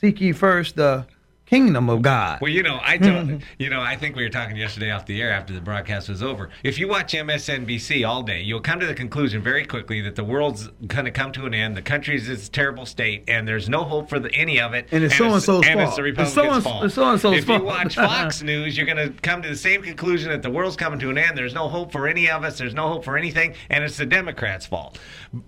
"Seek 0.00 0.20
ye 0.20 0.32
first 0.32 0.76
the 0.76 1.06
kingdom 1.50 1.90
of 1.90 2.00
God." 2.02 2.40
Well, 2.40 2.50
you 2.50 2.62
know, 2.62 2.80
I 2.82 2.96
don't. 2.96 3.28
Mm-hmm. 3.28 3.44
you 3.58 3.68
know, 3.68 3.80
I 3.80 3.96
think 3.96 4.16
we 4.16 4.22
were 4.22 4.30
talking 4.30 4.56
yesterday 4.56 4.90
off 4.90 5.04
the 5.04 5.20
air 5.20 5.30
after 5.30 5.52
the 5.52 5.60
broadcast 5.60 6.08
was 6.08 6.22
over. 6.22 6.48
If 6.62 6.78
you 6.78 6.88
watch 6.88 7.12
MSNBC 7.12 8.08
all 8.08 8.22
day, 8.22 8.40
you'll 8.40 8.60
come 8.60 8.80
to 8.80 8.86
the 8.86 8.94
conclusion 8.94 9.42
very 9.42 9.64
quickly 9.66 10.00
that 10.02 10.16
the 10.16 10.24
world's 10.24 10.68
going 10.86 11.04
to 11.04 11.10
come 11.10 11.32
to 11.32 11.46
an 11.46 11.54
end. 11.54 11.76
The 11.76 11.82
country's 11.82 12.28
in 12.28 12.34
its 12.34 12.48
terrible 12.48 12.86
state, 12.86 13.24
and 13.28 13.46
there's 13.46 13.68
no 13.68 13.84
hope 13.84 14.08
for 14.08 14.18
the, 14.18 14.32
any 14.32 14.60
of 14.60 14.74
it. 14.74 14.88
And 14.92 15.04
it's 15.04 15.16
so-and-so's 15.16 15.66
and 15.66 15.78
fault. 15.78 15.88
It's 15.88 15.96
the 15.96 16.02
Republicans' 16.02 16.64
fault. 16.64 16.84
it's 16.84 16.94
so-and-so's 16.94 17.38
if 17.38 17.44
fault. 17.46 17.60
you 17.60 17.66
watch 17.66 17.94
Fox 17.96 18.42
News, 18.42 18.76
you're 18.76 18.86
going 18.86 19.12
to 19.12 19.20
come 19.20 19.42
to 19.42 19.48
the 19.48 19.56
same 19.56 19.82
conclusion 19.82 20.30
that 20.30 20.42
the 20.42 20.50
world's 20.50 20.76
coming 20.76 20.98
to 21.00 21.10
an 21.10 21.18
end. 21.18 21.36
There's 21.36 21.54
no 21.54 21.68
hope 21.68 21.92
for 21.92 22.06
any 22.06 22.30
of 22.30 22.44
us. 22.44 22.58
There's 22.58 22.74
no 22.74 22.88
hope 22.88 23.04
for 23.04 23.16
anything, 23.16 23.54
and 23.68 23.84
it's 23.84 23.96
the 23.96 24.06
Democrats' 24.06 24.66
fault. 24.66 24.98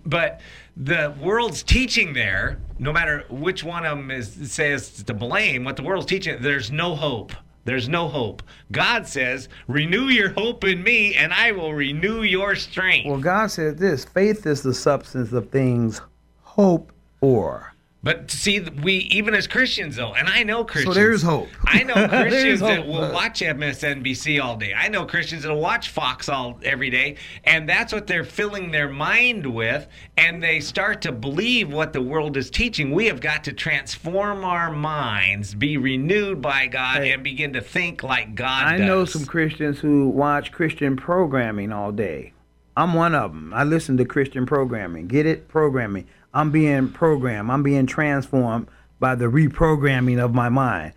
But 0.05 0.41
the 0.75 1.13
world's 1.21 1.63
teaching 1.63 2.13
there, 2.13 2.59
no 2.79 2.91
matter 2.91 3.25
which 3.29 3.63
one 3.63 3.85
of 3.85 3.97
them 3.97 4.11
is 4.11 4.51
says 4.51 5.03
to 5.03 5.13
blame, 5.13 5.63
what 5.63 5.75
the 5.75 5.83
world's 5.83 6.07
teaching, 6.07 6.41
there's 6.41 6.71
no 6.71 6.95
hope. 6.95 7.31
There's 7.65 7.87
no 7.87 8.09
hope. 8.09 8.43
God 8.71 9.07
says, 9.07 9.47
"Renew 9.67 10.07
your 10.07 10.31
hope 10.31 10.65
in 10.65 10.83
me, 10.83 11.15
and 11.15 11.31
I 11.31 11.53
will 11.53 11.73
renew 11.73 12.21
your 12.21 12.55
strength." 12.55 13.07
Well, 13.07 13.19
God 13.19 13.51
says 13.51 13.75
this: 13.77 14.03
faith 14.03 14.45
is 14.45 14.63
the 14.63 14.73
substance 14.73 15.31
of 15.31 15.49
things 15.49 16.01
hoped 16.41 16.93
for. 17.21 17.72
But 18.03 18.29
see, 18.29 18.59
we 18.59 18.95
even 19.11 19.33
as 19.33 19.47
Christians 19.47 19.95
though, 19.95 20.13
and 20.13 20.27
I 20.27 20.43
know 20.43 20.65
Christians. 20.65 20.93
So 20.93 20.99
there 21.01 21.13
is 21.13 21.21
hope. 21.21 21.47
I 21.65 21.83
know 21.83 21.93
Christians 22.09 22.59
that 22.59 22.85
will 22.85 23.13
watch 23.13 23.39
MSNBC 23.39 24.43
all 24.43 24.57
day. 24.57 24.73
I 24.75 24.89
know 24.89 25.05
Christians 25.05 25.43
that 25.43 25.49
will 25.53 25.61
watch 25.61 25.89
Fox 25.89 26.27
all 26.27 26.59
every 26.63 26.89
day, 26.89 27.15
and 27.45 27.67
that's 27.67 27.93
what 27.93 28.05
they're 28.07 28.25
filling 28.25 28.71
their 28.71 28.89
mind 28.89 29.45
with, 29.45 29.87
and 30.17 30.43
they 30.43 30.59
start 30.59 31.01
to 31.03 31.13
believe 31.13 31.71
what 31.71 31.93
the 31.93 32.01
world 32.01 32.35
is 32.35 32.49
teaching. 32.49 32.91
We 32.91 33.05
have 33.07 33.21
got 33.21 33.45
to 33.45 33.53
transform 33.53 34.43
our 34.43 34.69
minds, 34.69 35.55
be 35.55 35.77
renewed 35.77 36.41
by 36.41 36.67
God, 36.67 36.97
Hey. 37.03 37.11
and 37.11 37.23
begin 37.23 37.53
to 37.53 37.61
think 37.61 38.03
like 38.03 38.35
God 38.35 38.65
I 38.67 38.77
does. 38.79 38.85
know 38.87 39.05
some 39.05 39.25
Christians 39.25 39.79
who 39.79 40.09
watch 40.09 40.51
Christian 40.51 40.97
programming 40.97 41.71
all 41.71 41.91
day. 41.93 42.33
I'm 42.75 42.93
one 42.93 43.13
of 43.15 43.31
them. 43.31 43.53
I 43.53 43.63
listen 43.63 43.97
to 43.97 44.05
Christian 44.05 44.45
programming. 44.45 45.07
Get 45.07 45.25
it? 45.25 45.47
Programming. 45.47 46.07
I'm 46.33 46.51
being 46.51 46.89
programmed. 46.89 47.51
I'm 47.51 47.63
being 47.63 47.85
transformed 47.85 48.67
by 48.99 49.15
the 49.15 49.25
reprogramming 49.25 50.23
of 50.23 50.33
my 50.33 50.49
mind 50.49 50.93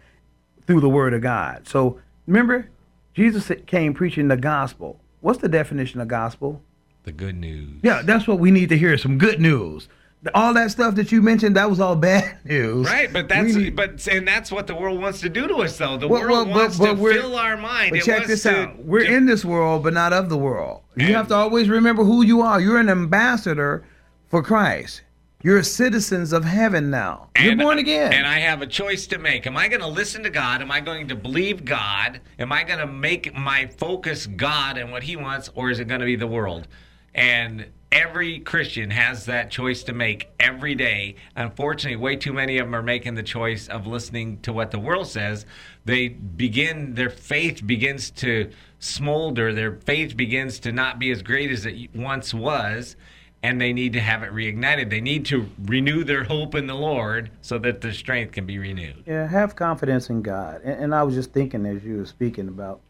through 0.66 0.80
the 0.80 0.88
Word 0.88 1.12
of 1.12 1.20
God. 1.20 1.68
So 1.68 2.00
remember, 2.26 2.68
Jesus 3.14 3.50
came 3.66 3.94
preaching 3.94 4.28
the 4.28 4.36
gospel. 4.36 5.00
What's 5.20 5.40
the 5.40 5.48
definition 5.48 6.00
of 6.00 6.08
gospel? 6.08 6.62
the 7.06 7.12
good 7.12 7.36
news. 7.36 7.80
Yeah, 7.82 8.02
that's 8.02 8.26
what 8.26 8.38
we 8.38 8.50
need 8.50 8.68
to 8.68 8.76
hear. 8.76 8.98
Some 8.98 9.16
good 9.16 9.40
news. 9.40 9.88
All 10.34 10.54
that 10.54 10.70
stuff 10.70 10.94
that 10.96 11.12
you 11.12 11.22
mentioned, 11.22 11.56
that 11.56 11.68
was 11.70 11.80
all 11.80 11.96
bad 11.96 12.38
news. 12.44 12.86
Right, 12.86 13.12
but 13.12 13.28
that's 13.28 13.54
We 13.54 13.70
but 13.70 14.06
and 14.08 14.26
that's 14.26 14.50
what 14.52 14.66
the 14.66 14.74
world 14.74 15.00
wants 15.00 15.20
to 15.20 15.28
do 15.28 15.46
to 15.48 15.56
us, 15.56 15.76
though. 15.78 15.96
The 15.96 16.08
Well, 16.08 16.22
world 16.22 16.48
well, 16.48 16.58
wants 16.58 16.78
but 16.78 16.94
to 16.94 17.12
fill 17.12 17.36
our 17.36 17.56
mind. 17.56 17.90
But 17.90 18.00
It 18.00 18.04
check 18.04 18.26
this 18.26 18.42
to- 18.44 18.56
out. 18.56 18.84
We're 18.84 19.04
in 19.04 19.26
this 19.26 19.44
world, 19.44 19.82
but 19.82 19.92
not 19.94 20.12
of 20.12 20.28
the 20.28 20.38
world. 20.38 20.82
You 20.96 21.06
And- 21.06 21.14
have 21.16 21.28
to 21.28 21.34
always 21.34 21.68
remember 21.68 22.04
who 22.04 22.22
you 22.24 22.40
are. 22.42 22.60
You're 22.60 22.78
an 22.78 22.88
ambassador 22.88 23.84
for 24.28 24.42
Christ. 24.42 25.02
You're 25.42 25.62
citizens 25.62 26.32
of 26.32 26.44
heaven 26.44 26.90
now. 26.90 27.28
You're 27.40 27.54
born 27.54 27.78
again. 27.78 28.12
And 28.12 28.26
I 28.26 28.38
have 28.40 28.62
a 28.62 28.66
choice 28.66 29.06
to 29.08 29.18
make. 29.18 29.46
Am 29.46 29.56
I 29.56 29.68
going 29.68 29.82
to 29.82 29.86
listen 29.86 30.22
to 30.24 30.30
God? 30.30 30.60
Am 30.60 30.72
I 30.72 30.80
going 30.80 31.06
to 31.08 31.14
believe 31.14 31.64
God? 31.64 32.20
Am 32.38 32.50
I 32.50 32.64
going 32.64 32.80
to 32.80 32.86
make 32.86 33.32
my 33.36 33.66
focus 33.78 34.26
God 34.26 34.76
and 34.76 34.90
what 34.90 35.04
He 35.04 35.14
wants, 35.14 35.50
or 35.54 35.70
is 35.70 35.78
it 35.78 35.86
going 35.86 36.00
to 36.00 36.06
be 36.06 36.16
the 36.16 36.26
world? 36.26 36.66
And 37.14 37.66
every 37.92 38.40
Christian 38.40 38.90
has 38.90 39.26
that 39.26 39.50
choice 39.50 39.82
to 39.84 39.92
make 39.92 40.28
every 40.38 40.74
day. 40.74 41.16
Unfortunately, 41.34 41.96
way 41.96 42.16
too 42.16 42.32
many 42.32 42.58
of 42.58 42.66
them 42.66 42.74
are 42.74 42.82
making 42.82 43.14
the 43.14 43.22
choice 43.22 43.68
of 43.68 43.86
listening 43.86 44.40
to 44.40 44.52
what 44.52 44.70
the 44.70 44.78
world 44.78 45.06
says. 45.06 45.46
They 45.84 46.08
begin, 46.08 46.94
their 46.94 47.10
faith 47.10 47.66
begins 47.66 48.10
to 48.12 48.50
smolder, 48.78 49.52
their 49.52 49.76
faith 49.76 50.16
begins 50.16 50.58
to 50.60 50.72
not 50.72 50.98
be 50.98 51.10
as 51.10 51.22
great 51.22 51.50
as 51.50 51.66
it 51.66 51.94
once 51.94 52.34
was 52.34 52.96
and 53.42 53.60
they 53.60 53.72
need 53.72 53.92
to 53.92 54.00
have 54.00 54.22
it 54.24 54.32
reignited. 54.32 54.90
They 54.90 55.00
need 55.00 55.24
to 55.26 55.48
renew 55.66 56.02
their 56.02 56.24
hope 56.24 56.54
in 56.54 56.66
the 56.66 56.74
Lord 56.74 57.30
so 57.42 57.58
that 57.58 57.80
their 57.80 57.92
strength 57.92 58.32
can 58.32 58.44
be 58.46 58.58
renewed. 58.58 59.04
Yeah, 59.06 59.26
have 59.28 59.54
confidence 59.54 60.10
in 60.10 60.22
God. 60.22 60.62
And, 60.64 60.84
and 60.84 60.94
I 60.94 61.04
was 61.04 61.14
just 61.14 61.32
thinking 61.32 61.64
as 61.66 61.84
you 61.84 61.98
were 61.98 62.06
speaking 62.06 62.48
about 62.48 62.80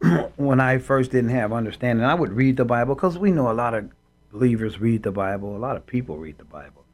when 0.36 0.60
I 0.60 0.78
first 0.78 1.10
didn't 1.10 1.30
have 1.30 1.52
understanding, 1.52 2.04
I 2.04 2.14
would 2.14 2.32
read 2.32 2.56
the 2.56 2.64
Bible 2.64 2.94
because 2.94 3.18
we 3.18 3.30
know 3.30 3.50
a 3.50 3.52
lot 3.52 3.74
of 3.74 3.90
believers 4.40 4.78
read 4.80 5.02
the 5.02 5.10
Bible, 5.12 5.56
a 5.56 5.58
lot 5.58 5.76
of 5.76 5.86
people 5.86 6.18
read 6.18 6.36
the 6.38 6.44
Bible. 6.44 6.84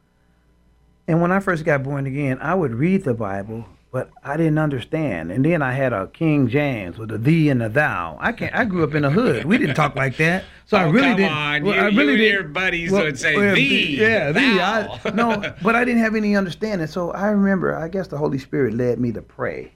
And 1.07 1.21
when 1.21 1.31
I 1.31 1.39
first 1.41 1.65
got 1.65 1.83
born 1.83 2.05
again, 2.05 2.37
I 2.41 2.55
would 2.55 2.73
read 2.73 3.03
the 3.03 3.13
Bible, 3.13 3.65
but 3.91 4.09
I 4.23 4.37
didn't 4.37 4.57
understand. 4.59 5.29
And 5.31 5.43
then 5.43 5.61
I 5.61 5.73
had 5.73 5.91
a 5.91 6.07
King 6.07 6.47
James 6.47 6.97
with 6.97 7.11
a 7.11 7.17
thee 7.17 7.49
and 7.49 7.61
a 7.61 7.67
thou. 7.67 8.17
I 8.21 8.31
can't. 8.31 8.55
I 8.55 8.63
grew 8.63 8.85
up 8.85 8.95
in 8.95 9.01
the 9.01 9.09
hood. 9.09 9.43
We 9.43 9.57
didn't 9.57 9.75
talk 9.75 9.95
like 9.97 10.15
that, 10.17 10.45
so 10.65 10.77
I 10.77 10.85
Oh, 10.85 10.91
really 10.91 11.07
come 11.09 11.17
didn't. 11.17 11.33
on. 11.33 11.63
well, 11.65 11.75
You- 11.75 11.81
I 11.81 11.85
really 11.87 12.15
didn't- 12.17 12.31
your 12.33 12.43
buddies 12.43 12.91
would 12.91 13.19
say, 13.19 13.35
well, 13.35 13.53
thee, 13.55 13.97
Yeah, 13.99 14.31
thee. 14.31 14.59
I, 14.61 14.97
no, 15.13 15.53
but 15.61 15.75
I 15.75 15.83
didn't 15.83 16.01
have 16.01 16.15
any 16.15 16.37
understanding. 16.37 16.87
So 16.87 17.11
I 17.11 17.27
remember. 17.31 17.75
I 17.75 17.89
guess 17.89 18.07
the 18.07 18.17
Holy 18.17 18.37
Spirit 18.39 18.73
led 18.75 18.97
me 19.01 19.11
to 19.11 19.21
pray. 19.21 19.73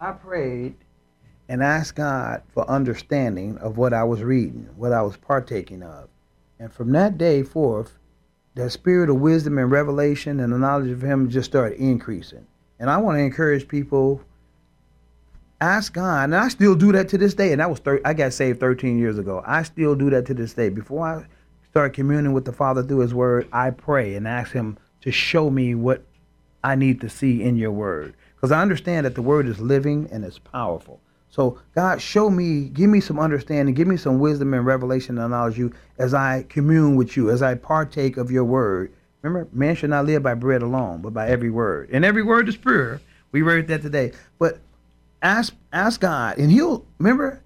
I 0.00 0.12
prayed 0.12 0.76
and 1.48 1.62
asked 1.64 1.96
God 1.96 2.42
for 2.52 2.68
understanding 2.70 3.58
of 3.58 3.76
what 3.76 3.92
I 3.92 4.04
was 4.04 4.22
reading, 4.22 4.68
what 4.76 4.92
I 4.92 5.02
was 5.02 5.16
partaking 5.16 5.82
of. 5.82 6.08
And 6.64 6.72
from 6.72 6.92
that 6.92 7.18
day 7.18 7.42
forth, 7.42 7.98
that 8.54 8.70
spirit 8.70 9.10
of 9.10 9.16
wisdom 9.16 9.58
and 9.58 9.70
revelation 9.70 10.40
and 10.40 10.50
the 10.50 10.56
knowledge 10.56 10.90
of 10.90 11.02
Him 11.02 11.28
just 11.28 11.50
started 11.50 11.78
increasing. 11.78 12.46
And 12.78 12.88
I 12.88 12.96
want 12.96 13.16
to 13.16 13.20
encourage 13.20 13.68
people 13.68 14.22
ask 15.60 15.92
God, 15.92 16.24
and 16.24 16.34
I 16.34 16.48
still 16.48 16.74
do 16.74 16.90
that 16.92 17.10
to 17.10 17.18
this 17.18 17.34
day. 17.34 17.52
And 17.52 17.60
that 17.60 17.68
was 17.68 17.80
thir- 17.80 18.00
I 18.02 18.14
got 18.14 18.32
saved 18.32 18.60
13 18.60 18.96
years 18.96 19.18
ago. 19.18 19.42
I 19.46 19.62
still 19.62 19.94
do 19.94 20.08
that 20.08 20.24
to 20.24 20.32
this 20.32 20.54
day. 20.54 20.70
Before 20.70 21.06
I 21.06 21.26
start 21.68 21.92
communing 21.92 22.32
with 22.32 22.46
the 22.46 22.52
Father 22.54 22.82
through 22.82 23.00
His 23.00 23.12
Word, 23.12 23.46
I 23.52 23.68
pray 23.68 24.14
and 24.14 24.26
ask 24.26 24.52
Him 24.52 24.78
to 25.02 25.12
show 25.12 25.50
me 25.50 25.74
what 25.74 26.02
I 26.62 26.76
need 26.76 27.02
to 27.02 27.10
see 27.10 27.42
in 27.42 27.56
Your 27.56 27.72
Word, 27.72 28.14
because 28.36 28.52
I 28.52 28.62
understand 28.62 29.04
that 29.04 29.16
the 29.16 29.20
Word 29.20 29.48
is 29.48 29.60
living 29.60 30.08
and 30.10 30.24
it's 30.24 30.38
powerful. 30.38 30.98
So 31.34 31.58
God, 31.74 32.00
show 32.00 32.30
me, 32.30 32.68
give 32.68 32.88
me 32.88 33.00
some 33.00 33.18
understanding, 33.18 33.74
give 33.74 33.88
me 33.88 33.96
some 33.96 34.20
wisdom 34.20 34.54
and 34.54 34.64
revelation 34.64 35.18
and 35.18 35.32
knowledge 35.32 35.58
you 35.58 35.72
as 35.98 36.14
I 36.14 36.44
commune 36.48 36.94
with 36.94 37.16
you, 37.16 37.28
as 37.28 37.42
I 37.42 37.56
partake 37.56 38.16
of 38.16 38.30
Your 38.30 38.44
Word. 38.44 38.92
Remember, 39.20 39.48
man 39.52 39.74
should 39.74 39.90
not 39.90 40.06
live 40.06 40.22
by 40.22 40.34
bread 40.34 40.62
alone, 40.62 41.02
but 41.02 41.12
by 41.12 41.26
every 41.26 41.50
word. 41.50 41.90
And 41.90 42.04
every 42.04 42.22
word 42.22 42.48
is 42.48 42.56
pure. 42.56 43.00
We 43.32 43.42
read 43.42 43.66
that 43.66 43.82
today. 43.82 44.12
But 44.38 44.60
ask 45.22 45.52
ask 45.72 46.00
God, 46.00 46.38
and 46.38 46.52
He'll 46.52 46.86
remember. 46.98 47.42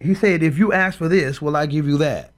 He 0.00 0.14
said, 0.14 0.42
"If 0.42 0.58
you 0.58 0.72
ask 0.72 0.98
for 0.98 1.06
this, 1.06 1.40
will 1.40 1.54
I 1.54 1.66
give 1.66 1.86
you 1.86 1.98
that?" 1.98 2.32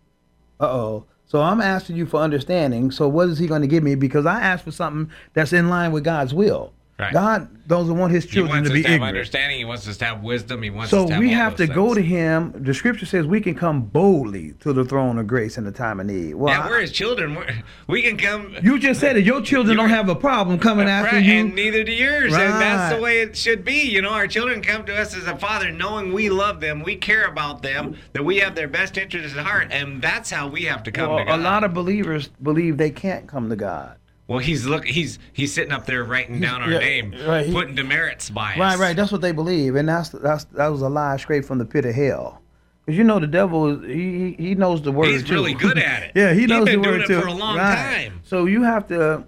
Uh 0.61 0.67
oh. 0.67 1.07
So 1.25 1.41
I'm 1.41 1.63
asking 1.63 1.97
you 1.97 2.05
for 2.05 2.21
understanding. 2.21 2.91
So 2.91 3.09
what 3.09 3.31
is 3.31 3.39
He 3.39 3.47
going 3.47 3.63
to 3.63 3.67
give 3.67 3.83
me? 3.83 3.95
Because 3.95 4.27
I 4.27 4.43
asked 4.43 4.65
for 4.65 4.73
something 4.73 5.11
that's 5.33 5.55
in 5.55 5.71
line 5.71 5.93
with 5.93 6.05
God's 6.05 6.35
will. 6.35 6.75
Right. 6.99 7.13
God 7.13 7.69
doesn't 7.69 7.99
want 7.99 8.11
His 8.13 8.25
He 8.25 8.31
children 8.31 8.57
wants 8.65 8.71
to 8.71 8.73
us 8.73 8.79
be 8.79 8.83
to 8.85 8.89
have 8.89 8.95
ignorant. 8.95 9.17
understanding. 9.17 9.59
He 9.59 9.67
wants 9.67 9.87
us 9.87 9.99
to 9.99 10.05
have 10.07 10.23
wisdom. 10.23 10.63
He 10.63 10.71
wants 10.71 10.91
So 10.91 11.03
us 11.03 11.09
to 11.09 11.13
have 11.15 11.21
we 11.21 11.31
have 11.31 11.55
to 11.57 11.67
those 11.67 11.75
go 11.75 11.93
to. 11.95 12.01
Him. 12.01 12.55
The 12.57 12.73
Scripture 12.73 13.05
says 13.05 13.27
we 13.27 13.43
can 13.43 13.55
come 13.55 13.83
boldly 13.83 14.53
to 14.61 14.73
the 14.73 14.83
throne 14.83 15.19
of 15.19 15.27
grace 15.27 15.59
in 15.59 15.65
the 15.65 15.73
time 15.73 16.01
of 16.01 16.07
need. 16.07 16.37
Well, 16.37 16.55
Yeah, 16.55 16.63
I- 16.65 16.69
we're 16.71 16.81
his 16.81 16.93
children. 16.93 17.35
We're, 17.35 17.49
we 17.87 18.01
can 18.01 18.17
come. 18.17 18.57
you 18.63 18.79
just 18.79 18.99
said 19.01 19.15
that 19.17 19.23
Your 19.25 19.43
children 19.43 19.77
don't 19.77 19.91
have 19.91 20.09
a 20.09 20.15
problem 20.15 20.59
coming 20.59 20.89
after 20.89 21.17
Right, 21.17 21.25
you. 21.25 21.41
and 21.41 21.55
neither 21.55 21.85
do 21.85 21.93
yours. 21.93 22.33
And 22.33 22.61
that's 22.63 22.95
the 22.97 23.03
way 23.03 23.21
it 23.21 23.37
should 23.37 23.63
be. 23.63 23.83
You 23.83 24.01
know, 24.01 24.11
our 24.13 24.27
children 24.27 24.63
come 24.63 24.87
to 24.87 24.97
us 24.97 25.15
as 25.15 25.27
a 25.27 25.37
father, 25.37 25.71
knowing 25.71 26.15
we 26.15 26.31
love 26.31 26.61
them, 26.61 26.83
we 26.83 26.97
care 26.97 27.27
about 27.27 27.63
them, 27.63 27.97
that 28.15 28.25
we 28.25 28.39
have 28.39 28.55
their 28.55 28.69
best 28.69 28.97
interests 28.97 29.37
at 29.37 29.45
heart, 29.45 29.69
and 29.71 30.01
that's 30.01 30.31
how 30.31 30.49
we 30.49 30.63
have 30.63 30.83
to 30.85 30.91
come 30.93 31.11
well, 31.11 31.19
to 31.19 31.25
God. 31.27 31.39
a 31.41 31.43
lot 31.43 31.63
of 31.63 31.75
believers 31.75 32.29
believe 32.43 32.79
they 32.79 32.91
can't 32.91 33.27
come 33.27 33.51
to 33.51 33.57
God. 33.57 33.97
Well, 34.29 34.39
he's 34.39 34.67
look, 34.67 34.85
he's 34.87 35.19
he's 35.33 35.53
sitting 35.55 35.73
up 35.73 35.87
there 35.87 36.03
writing 36.05 36.41
down 36.41 36.63
our 36.63 36.71
yeah, 36.71 36.79
name, 36.79 37.15
right, 37.27 37.47
he- 37.47 37.53
putting 37.53 37.75
demerits 37.75 38.29
by 38.31 38.53
us. 38.53 38.59
Right, 38.59 38.79
right. 38.79 38.97
That's 38.97 39.13
what 39.13 39.21
they 39.21 39.33
believe, 39.33 39.75
and 39.77 39.89
that's 39.89 40.09
that's 40.11 40.45
that 40.45 40.67
was 40.69 40.83
a 40.83 40.89
lie 40.89 41.17
straight 41.19 41.45
from 41.45 41.59
the 41.59 41.65
pit 41.65 41.85
of 41.85 41.95
hell. 41.95 42.43
Because 42.85 42.99
you 42.99 43.05
know 43.05 43.19
the 43.21 43.27
devil, 43.27 43.83
is- 43.85 43.87
he 43.95 44.33
he 44.39 44.55
knows 44.55 44.83
the 44.83 44.93
word. 44.93 45.09
He's 45.09 45.25
too. 45.25 45.35
really 45.35 45.55
good 45.55 45.79
at 45.79 46.03
it. 46.05 46.13
yeah, 46.15 46.33
he 46.33 46.41
He's 46.41 46.49
knows 46.49 46.65
been 46.65 46.81
the 46.81 46.83
doing 46.89 46.99
word 47.01 47.03
it 47.03 47.07
too. 47.07 47.21
for 47.21 47.27
a 47.29 47.33
long 47.35 47.57
Right. 47.57 48.09
time. 48.09 48.21
So 48.25 48.47
you 48.47 48.63
have 48.65 48.89
to 48.89 49.25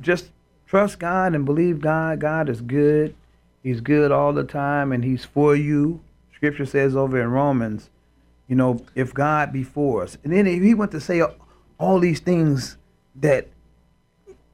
just 0.00 0.30
trust 0.66 0.98
God 0.98 1.34
and 1.34 1.44
believe 1.44 1.80
God. 1.80 2.20
God 2.20 2.48
is 2.48 2.60
good. 2.60 3.14
He's 3.62 3.80
good 3.80 4.10
all 4.10 4.32
the 4.32 4.44
time, 4.44 4.92
and 4.92 5.04
He's 5.04 5.24
for 5.24 5.54
you. 5.54 6.00
Scripture 6.34 6.66
says 6.66 6.96
over 6.96 7.20
in 7.20 7.30
Romans, 7.30 7.88
you 8.48 8.56
know, 8.56 8.84
if 8.96 9.14
God 9.14 9.52
be 9.52 9.62
for 9.62 10.02
us, 10.02 10.18
and 10.24 10.32
then 10.32 10.46
he 10.46 10.74
went 10.74 10.90
to 10.92 11.00
say 11.00 11.22
all 11.78 12.00
these 12.00 12.18
things 12.20 12.76
that 13.16 13.48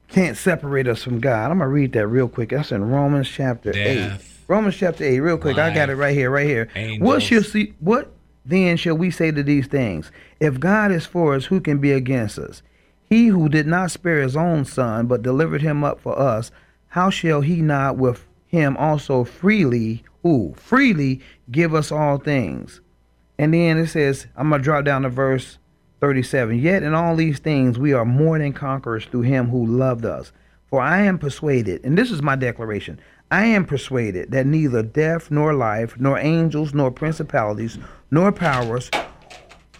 can't 0.07 0.37
separate 0.37 0.87
us 0.87 1.03
from 1.03 1.19
God. 1.19 1.51
I'm 1.51 1.59
gonna 1.59 1.69
read 1.69 1.93
that 1.93 2.07
real 2.07 2.27
quick. 2.27 2.49
That's 2.49 2.71
in 2.71 2.89
Romans 2.89 3.29
chapter 3.29 3.71
eight. 3.75 4.11
Romans 4.47 4.75
chapter 4.75 5.03
eight, 5.03 5.19
real 5.19 5.37
quick. 5.37 5.57
I 5.57 5.73
got 5.73 5.89
it 5.89 5.95
right 5.95 6.15
here, 6.15 6.31
right 6.31 6.47
here. 6.47 6.69
What 6.99 7.21
shall 7.21 7.43
see? 7.43 7.73
What 7.79 8.11
then 8.45 8.77
shall 8.77 8.95
we 8.95 9.11
say 9.11 9.31
to 9.31 9.43
these 9.43 9.67
things? 9.67 10.11
If 10.39 10.59
God 10.59 10.91
is 10.91 11.05
for 11.05 11.35
us, 11.35 11.45
who 11.45 11.61
can 11.61 11.77
be 11.77 11.91
against 11.91 12.39
us? 12.39 12.63
He 13.03 13.27
who 13.27 13.49
did 13.49 13.67
not 13.67 13.91
spare 13.91 14.21
his 14.21 14.35
own 14.35 14.65
son, 14.65 15.07
but 15.07 15.21
delivered 15.21 15.61
him 15.61 15.83
up 15.83 15.99
for 15.99 16.17
us, 16.17 16.51
how 16.87 17.09
shall 17.09 17.41
he 17.41 17.61
not 17.61 17.97
with 17.97 18.25
him 18.47 18.77
also 18.77 19.23
freely, 19.23 20.03
ooh, 20.25 20.53
freely 20.55 21.21
give 21.51 21.75
us 21.75 21.91
all 21.91 22.17
things? 22.17 22.81
And 23.37 23.53
then 23.53 23.77
it 23.77 23.87
says, 23.87 24.27
I'm 24.35 24.49
going 24.49 24.61
to 24.61 24.63
drop 24.63 24.85
down 24.85 25.03
to 25.03 25.09
verse 25.09 25.57
37. 25.99 26.59
Yet 26.59 26.83
in 26.83 26.93
all 26.93 27.15
these 27.15 27.39
things 27.39 27.77
we 27.77 27.93
are 27.93 28.05
more 28.05 28.39
than 28.39 28.53
conquerors 28.53 29.05
through 29.05 29.21
him 29.21 29.49
who 29.49 29.65
loved 29.65 30.05
us. 30.05 30.31
For 30.69 30.81
I 30.81 31.01
am 31.01 31.17
persuaded, 31.17 31.83
and 31.83 31.97
this 31.97 32.11
is 32.11 32.21
my 32.21 32.35
declaration 32.35 32.99
I 33.31 33.45
am 33.45 33.65
persuaded 33.65 34.31
that 34.31 34.47
neither 34.47 34.81
death 34.81 35.29
nor 35.29 35.53
life, 35.53 35.99
nor 35.99 36.17
angels, 36.17 36.73
nor 36.73 36.89
principalities, 36.89 37.77
nor 38.09 38.31
powers, 38.31 38.89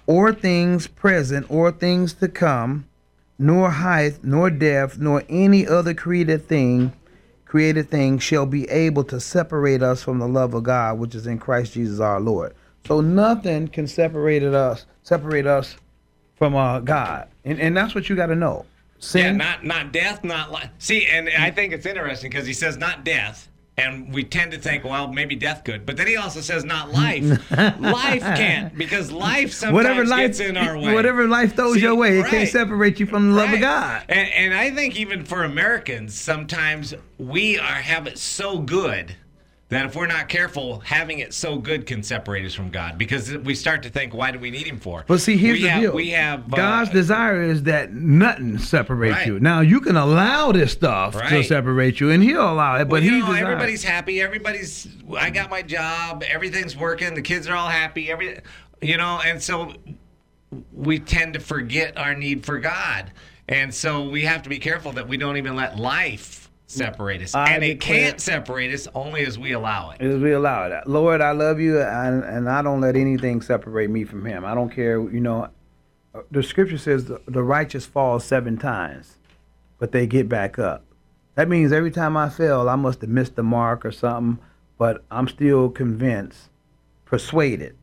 or 0.06 0.34
things 0.34 0.86
present, 0.86 1.50
or 1.50 1.72
things 1.72 2.14
to 2.14 2.28
come, 2.28 2.86
nor 3.40 3.72
height, 3.72 4.20
nor 4.24 4.52
depth, 4.52 5.00
nor 5.00 5.24
any 5.30 5.68
other 5.68 5.96
created 5.96 6.48
thing, 6.48 6.94
created 7.46 7.90
thing 7.90 8.20
shall 8.20 8.46
be 8.46 8.70
able 8.70 9.04
to 9.06 9.20
separate 9.20 9.82
us 9.82 10.04
from 10.04 10.20
the 10.20 10.28
love 10.28 10.54
of 10.54 10.64
God, 10.64 11.00
which 11.00 11.16
is 11.16 11.26
in 11.26 11.40
Christ 11.40 11.74
Jesus 11.74 12.00
our 12.00 12.20
Lord. 12.20 12.54
So 12.86 13.02
nothing 13.02 13.68
can 13.68 13.88
separate 13.88 14.44
us, 14.44 14.86
separate 15.02 15.48
us 15.48 15.76
from 16.40 16.56
uh, 16.56 16.80
God, 16.80 17.28
and 17.46 17.60
and 17.60 17.78
that's 17.78 17.94
what 17.94 18.10
you 18.10 18.16
got 18.16 18.28
to 18.28 18.36
know. 18.36 18.66
Yeah, 18.66 19.06
Sin, 19.06 19.38
not 19.38 19.64
not 19.64 19.92
death, 19.92 20.24
not 20.24 20.52
life. 20.52 20.70
See, 20.80 21.06
and 21.06 21.30
I 21.30 21.52
think 21.52 21.74
it's 21.74 21.86
interesting 21.86 22.32
because 22.32 22.48
he 22.48 22.54
says 22.54 22.78
not 22.78 23.04
death, 23.04 23.50
and 23.78 24.14
we 24.14 24.24
tend 24.24 24.52
to 24.54 24.58
think, 24.58 24.84
well, 24.84 25.12
maybe 25.12 25.36
death 25.36 25.64
could, 25.64 25.86
but 25.86 25.98
then 25.98 26.08
he 26.08 26.16
also 26.18 26.42
says 26.42 26.64
not 26.66 26.92
life. 26.92 27.24
life 27.52 28.22
can't 28.22 28.76
because 28.78 29.12
life 29.12 29.54
sometimes 29.54 29.76
whatever 29.76 30.06
life, 30.06 30.28
gets 30.28 30.40
in 30.40 30.58
our 30.58 30.78
way. 30.78 30.94
whatever 30.94 31.28
life 31.28 31.56
throws 31.56 31.76
See, 31.76 31.82
your 31.82 31.96
way, 31.96 32.20
it 32.20 32.26
can't 32.28 32.50
separate 32.50 33.00
you 33.00 33.06
from 33.06 33.30
the 33.30 33.36
love 33.36 33.54
of 33.54 33.60
God. 33.60 34.06
And, 34.10 34.30
and 34.30 34.54
I 34.54 34.72
think 34.72 34.98
even 34.98 35.26
for 35.26 35.44
Americans, 35.44 36.20
sometimes 36.20 36.94
we 37.18 37.60
are 37.60 37.66
have 37.66 38.08
it 38.08 38.18
so 38.18 38.60
good 38.60 39.16
that 39.70 39.86
if 39.86 39.96
we're 39.96 40.08
not 40.08 40.28
careful, 40.30 40.80
having 40.80 41.20
it 41.20 41.34
so 41.34 41.58
good 41.58 41.86
can 41.86 42.02
separate 42.02 42.44
us 42.46 42.54
from 42.56 42.70
God 42.72 42.98
because 42.98 43.36
we 43.38 43.54
start 43.54 43.84
to 43.84 43.90
think, 43.90 44.14
why 44.16 44.32
do 44.32 44.40
we 44.40 44.50
need 44.50 44.66
Him 44.68 44.80
for? 44.80 45.04
But 45.08 45.22
see, 45.22 45.38
here's 45.38 45.58
we 45.60 45.64
the 45.64 45.70
have, 45.70 45.82
deal. 45.82 45.94
We 45.94 46.10
have 46.10 46.52
uh, 46.54 46.58
God's 46.58 46.90
desire 46.90 47.42
is 47.44 47.64
that 47.64 47.94
nothing 47.94 48.58
separates 48.58 49.16
Right. 49.18 49.28
you. 49.28 49.40
Now 49.40 49.62
you 49.62 49.80
can 49.80 49.96
allow 49.96 50.52
this 50.52 50.72
stuff 50.72 51.14
to 51.30 51.44
separate 51.44 52.00
you, 52.00 52.10
and 52.10 52.24
He'll 52.24 52.52
allow 52.52 52.76
it. 52.78 52.86
But 52.86 52.92
Well, 52.94 53.04
you 53.04 53.12
He 53.12 53.20
know, 53.20 53.26
desires. 53.28 53.44
everybody's 53.44 53.84
happy. 53.84 54.22
Everybody's. 54.22 54.88
I 55.18 55.30
got 55.30 55.50
my 55.52 55.62
job. 55.62 56.24
Everything's 56.28 56.76
working. 56.76 57.14
The 57.14 57.22
kids 57.22 57.48
are 57.48 57.56
all 57.56 57.70
happy. 57.70 58.12
Every, 58.12 58.40
you 58.82 58.98
know, 58.98 59.22
and 59.24 59.42
so 59.42 59.74
we 60.74 60.98
tend 60.98 61.34
to 61.36 61.40
forget 61.40 61.96
our 61.96 62.16
need 62.16 62.44
for 62.44 62.58
God, 62.60 63.12
and 63.48 63.72
so 63.72 64.10
we 64.10 64.24
have 64.24 64.42
to 64.44 64.50
be 64.50 64.58
careful 64.58 64.92
that 64.94 65.08
we 65.08 65.16
don't 65.18 65.38
even 65.38 65.56
let 65.56 65.78
life 65.78 66.49
separate 66.70 67.22
us. 67.22 67.36
I 67.36 67.54
and 67.54 67.64
it 67.64 67.80
can't 67.80 68.20
separate 68.20 68.74
us 68.74 68.88
only 68.94 69.26
as 69.26 69.38
we 69.38 69.54
allow 69.54 69.92
it. 69.92 70.02
As 70.02 70.22
we 70.22 70.32
allow 70.32 70.66
it. 70.66 70.88
Lord, 70.88 71.22
I 71.22 71.32
love 71.32 71.60
you, 71.60 71.82
and, 71.82 72.24
and 72.24 72.50
I 72.50 72.62
don't 72.62 72.82
let 72.82 72.96
anything 72.96 73.42
separate 73.42 73.90
me 73.90 74.04
from 74.04 74.26
Him. 74.26 74.46
I 74.46 74.54
don't 74.54 74.70
care, 74.70 75.00
you 75.00 75.20
know, 75.20 75.50
the 76.32 76.44
scripture 76.44 76.78
says 76.78 77.06
the, 77.06 77.22
the 77.28 77.44
righteous 77.44 77.86
fall 77.86 78.20
seven 78.20 78.58
times, 78.58 79.18
but 79.78 79.92
they 79.92 80.08
get 80.08 80.30
back 80.30 80.58
up. 80.60 80.84
That 81.36 81.50
means 81.50 81.72
every 81.72 81.92
time 81.92 82.18
I 82.18 82.30
fail, 82.30 82.68
I 82.70 82.76
must 82.76 83.02
have 83.02 83.10
missed 83.10 83.36
the 83.36 83.44
mark 83.44 83.86
or 83.86 83.92
something, 83.92 84.44
but 84.78 85.04
I'm 85.10 85.28
still 85.28 85.70
convinced, 85.70 86.50
persuaded, 87.06 87.76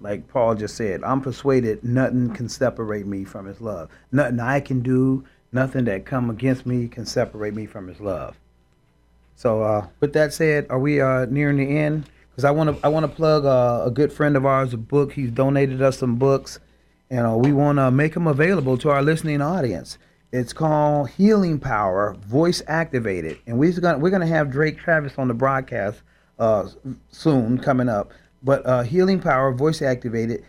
like 0.00 0.28
Paul 0.28 0.54
just 0.54 0.76
said, 0.76 1.02
I'm 1.02 1.20
persuaded 1.20 1.82
nothing 1.82 2.32
can 2.32 2.48
separate 2.48 3.06
me 3.06 3.24
from 3.24 3.46
his 3.46 3.60
love. 3.60 3.90
Nothing 4.12 4.40
I 4.40 4.60
can 4.60 4.80
do, 4.80 5.24
nothing 5.52 5.84
that 5.86 6.04
come 6.04 6.30
against 6.30 6.66
me 6.66 6.88
can 6.88 7.06
separate 7.06 7.54
me 7.54 7.66
from 7.66 7.88
his 7.88 8.00
love. 8.00 8.36
So, 9.36 9.62
uh, 9.62 9.86
with 10.00 10.12
that 10.14 10.32
said, 10.32 10.66
are 10.68 10.78
we 10.78 11.00
uh, 11.00 11.26
nearing 11.26 11.58
the 11.58 11.78
end? 11.78 12.10
Because 12.30 12.44
I 12.44 12.50
want 12.50 12.76
to 12.76 12.86
I 12.86 12.88
want 12.88 13.04
to 13.04 13.08
plug 13.08 13.44
uh, 13.44 13.82
a 13.84 13.90
good 13.90 14.12
friend 14.12 14.36
of 14.36 14.44
ours, 14.44 14.72
a 14.72 14.76
book. 14.76 15.12
He's 15.12 15.30
donated 15.30 15.82
us 15.82 15.98
some 15.98 16.16
books, 16.16 16.60
and 17.10 17.26
uh, 17.26 17.36
we 17.36 17.52
want 17.52 17.78
to 17.78 17.90
make 17.90 18.14
them 18.14 18.26
available 18.26 18.78
to 18.78 18.90
our 18.90 19.02
listening 19.02 19.40
audience. 19.40 19.98
It's 20.30 20.52
called 20.52 21.10
Healing 21.10 21.58
Power, 21.58 22.14
Voice 22.26 22.62
Activated, 22.66 23.38
and 23.46 23.58
we're 23.58 23.72
gonna 23.80 23.98
we're 23.98 24.10
gonna 24.10 24.26
have 24.26 24.50
Drake 24.50 24.78
Travis 24.78 25.14
on 25.18 25.28
the 25.28 25.34
broadcast 25.34 26.02
uh, 26.38 26.68
soon 27.10 27.58
coming 27.58 27.88
up. 27.88 28.12
But 28.42 28.66
uh, 28.66 28.82
Healing 28.82 29.20
Power, 29.20 29.52
Voice 29.52 29.82
Activated. 29.82 30.44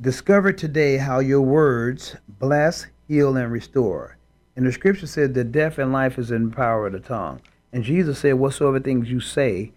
Discover 0.00 0.54
today 0.54 0.96
how 0.96 1.20
your 1.20 1.42
words 1.42 2.16
bless, 2.40 2.86
heal, 3.06 3.36
and 3.36 3.52
restore. 3.52 4.16
And 4.56 4.66
the 4.66 4.72
scripture 4.72 5.06
said 5.06 5.34
that 5.34 5.52
death 5.52 5.78
and 5.78 5.92
life 5.92 6.18
is 6.18 6.30
in 6.30 6.50
the 6.50 6.56
power 6.56 6.86
of 6.86 6.92
the 6.92 7.00
tongue. 7.00 7.40
And 7.72 7.84
Jesus 7.84 8.18
said, 8.18 8.34
Whatsoever 8.34 8.80
things 8.80 9.10
you 9.10 9.20
say, 9.20 9.72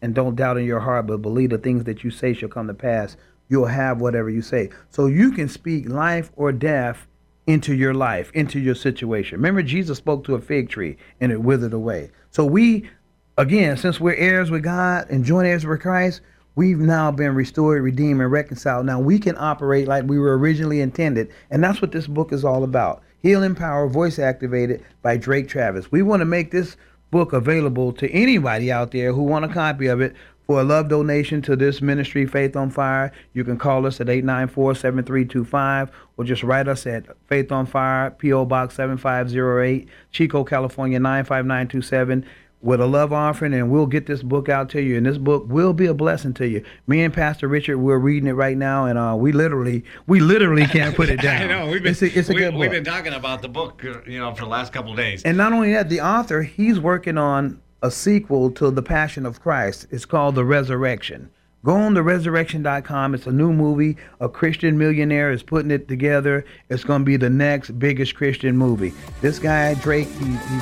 and 0.00 0.14
don't 0.14 0.36
doubt 0.36 0.58
in 0.58 0.64
your 0.64 0.80
heart, 0.80 1.06
but 1.06 1.22
believe 1.22 1.50
the 1.50 1.58
things 1.58 1.84
that 1.84 2.04
you 2.04 2.10
say 2.10 2.34
shall 2.34 2.48
come 2.48 2.66
to 2.66 2.74
pass, 2.74 3.16
you'll 3.48 3.66
have 3.66 4.00
whatever 4.00 4.30
you 4.30 4.42
say. 4.42 4.70
So 4.90 5.06
you 5.06 5.32
can 5.32 5.48
speak 5.48 5.88
life 5.88 6.30
or 6.36 6.52
death 6.52 7.06
into 7.46 7.74
your 7.74 7.94
life, 7.94 8.30
into 8.34 8.58
your 8.60 8.74
situation. 8.74 9.38
Remember, 9.38 9.62
Jesus 9.62 9.98
spoke 9.98 10.24
to 10.24 10.34
a 10.34 10.40
fig 10.40 10.68
tree 10.68 10.96
and 11.20 11.32
it 11.32 11.40
withered 11.40 11.72
away. 11.72 12.10
So 12.30 12.44
we, 12.44 12.88
again, 13.36 13.76
since 13.76 14.00
we're 14.00 14.14
heirs 14.14 14.50
with 14.50 14.62
God 14.62 15.08
and 15.10 15.24
joint 15.24 15.46
heirs 15.46 15.66
with 15.66 15.80
Christ, 15.80 16.20
we've 16.54 16.78
now 16.78 17.10
been 17.10 17.34
restored, 17.34 17.82
redeemed, 17.82 18.20
and 18.20 18.30
reconciled. 18.30 18.86
Now 18.86 19.00
we 19.00 19.18
can 19.18 19.36
operate 19.38 19.88
like 19.88 20.04
we 20.04 20.18
were 20.18 20.38
originally 20.38 20.80
intended. 20.80 21.30
And 21.50 21.62
that's 21.62 21.82
what 21.82 21.92
this 21.92 22.06
book 22.06 22.32
is 22.32 22.44
all 22.44 22.64
about. 22.64 23.02
Healing 23.22 23.54
Power, 23.54 23.86
voice 23.86 24.18
activated 24.18 24.84
by 25.00 25.16
Drake 25.16 25.48
Travis. 25.48 25.92
We 25.92 26.02
want 26.02 26.20
to 26.22 26.26
make 26.26 26.50
this 26.50 26.76
book 27.12 27.32
available 27.32 27.92
to 27.92 28.10
anybody 28.10 28.72
out 28.72 28.90
there 28.90 29.12
who 29.12 29.22
want 29.22 29.44
a 29.44 29.48
copy 29.48 29.86
of 29.86 30.00
it 30.00 30.16
for 30.46 30.60
a 30.60 30.64
love 30.64 30.88
donation 30.88 31.40
to 31.42 31.54
this 31.54 31.80
ministry, 31.80 32.26
Faith 32.26 32.56
on 32.56 32.68
Fire, 32.68 33.12
you 33.32 33.44
can 33.44 33.56
call 33.56 33.86
us 33.86 34.00
at 34.00 34.08
894-7325 34.08 35.90
or 36.16 36.24
just 36.24 36.42
write 36.42 36.66
us 36.66 36.84
at 36.84 37.06
Faith 37.28 37.52
on 37.52 37.64
Fire, 37.64 38.10
P.O. 38.10 38.44
Box 38.46 38.74
7508, 38.74 39.88
Chico, 40.10 40.42
California 40.42 40.98
95927 40.98 42.26
with 42.62 42.80
a 42.80 42.86
love 42.86 43.12
offering 43.12 43.52
and 43.52 43.70
we'll 43.70 43.86
get 43.86 44.06
this 44.06 44.22
book 44.22 44.48
out 44.48 44.70
to 44.70 44.80
you 44.80 44.96
and 44.96 45.04
this 45.04 45.18
book 45.18 45.44
will 45.48 45.72
be 45.72 45.86
a 45.86 45.94
blessing 45.94 46.32
to 46.32 46.46
you 46.48 46.64
me 46.86 47.02
and 47.02 47.12
pastor 47.12 47.48
richard 47.48 47.76
we're 47.78 47.98
reading 47.98 48.28
it 48.28 48.32
right 48.32 48.56
now 48.56 48.86
and 48.86 48.98
uh, 48.98 49.14
we 49.18 49.32
literally 49.32 49.84
we 50.06 50.20
literally 50.20 50.64
can't 50.66 50.94
put 50.94 51.08
it 51.08 51.20
down 51.22 51.42
I 51.42 51.46
know 51.46 51.70
we've 51.70 51.82
been, 51.82 51.90
it's 51.90 52.02
a, 52.02 52.18
it's 52.18 52.30
a 52.30 52.32
we, 52.32 52.38
good 52.38 52.52
book. 52.52 52.60
we've 52.60 52.70
been 52.70 52.84
talking 52.84 53.12
about 53.12 53.42
the 53.42 53.48
book 53.48 53.84
uh, 53.84 54.00
you 54.06 54.18
know 54.18 54.32
for 54.34 54.44
the 54.44 54.50
last 54.50 54.72
couple 54.72 54.92
of 54.92 54.96
days 54.96 55.22
and 55.24 55.36
not 55.36 55.52
only 55.52 55.72
that 55.72 55.88
the 55.88 56.00
author 56.00 56.42
he's 56.42 56.78
working 56.78 57.18
on 57.18 57.60
a 57.82 57.90
sequel 57.90 58.50
to 58.52 58.70
the 58.70 58.82
passion 58.82 59.26
of 59.26 59.40
christ 59.40 59.86
it's 59.90 60.04
called 60.04 60.36
the 60.36 60.44
resurrection 60.44 61.30
Go 61.64 61.76
on 61.76 61.94
to 61.94 62.02
resurrection.com. 62.02 63.14
It's 63.14 63.28
a 63.28 63.30
new 63.30 63.52
movie. 63.52 63.96
A 64.20 64.28
Christian 64.28 64.76
millionaire 64.76 65.30
is 65.30 65.44
putting 65.44 65.70
it 65.70 65.86
together. 65.86 66.44
It's 66.68 66.82
going 66.82 67.02
to 67.02 67.04
be 67.04 67.16
the 67.16 67.30
next 67.30 67.78
biggest 67.78 68.16
Christian 68.16 68.56
movie. 68.56 68.92
This 69.20 69.38
guy, 69.38 69.74
Drake, 69.74 70.08
he, 70.08 70.24
he, 70.24 70.60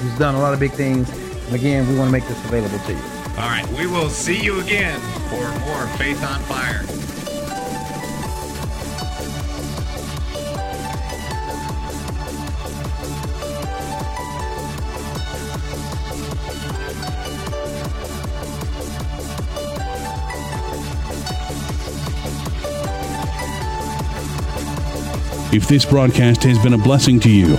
he's 0.00 0.18
done 0.18 0.34
a 0.34 0.40
lot 0.40 0.52
of 0.52 0.58
big 0.58 0.72
things. 0.72 1.31
And 1.52 1.60
again, 1.60 1.86
we 1.86 1.98
want 1.98 2.08
to 2.08 2.12
make 2.12 2.26
this 2.26 2.42
available 2.46 2.78
to 2.78 2.92
you. 2.94 2.98
all 3.36 3.48
right 3.48 3.68
we 3.76 3.86
will 3.86 4.08
see 4.08 4.42
you 4.42 4.60
again 4.60 4.98
for 5.28 5.46
more 5.66 5.86
faith 5.98 6.24
on 6.24 6.40
fire 6.44 6.80
If 25.54 25.68
this 25.68 25.84
broadcast 25.84 26.44
has 26.44 26.58
been 26.60 26.72
a 26.72 26.78
blessing 26.78 27.20
to 27.20 27.30
you, 27.30 27.58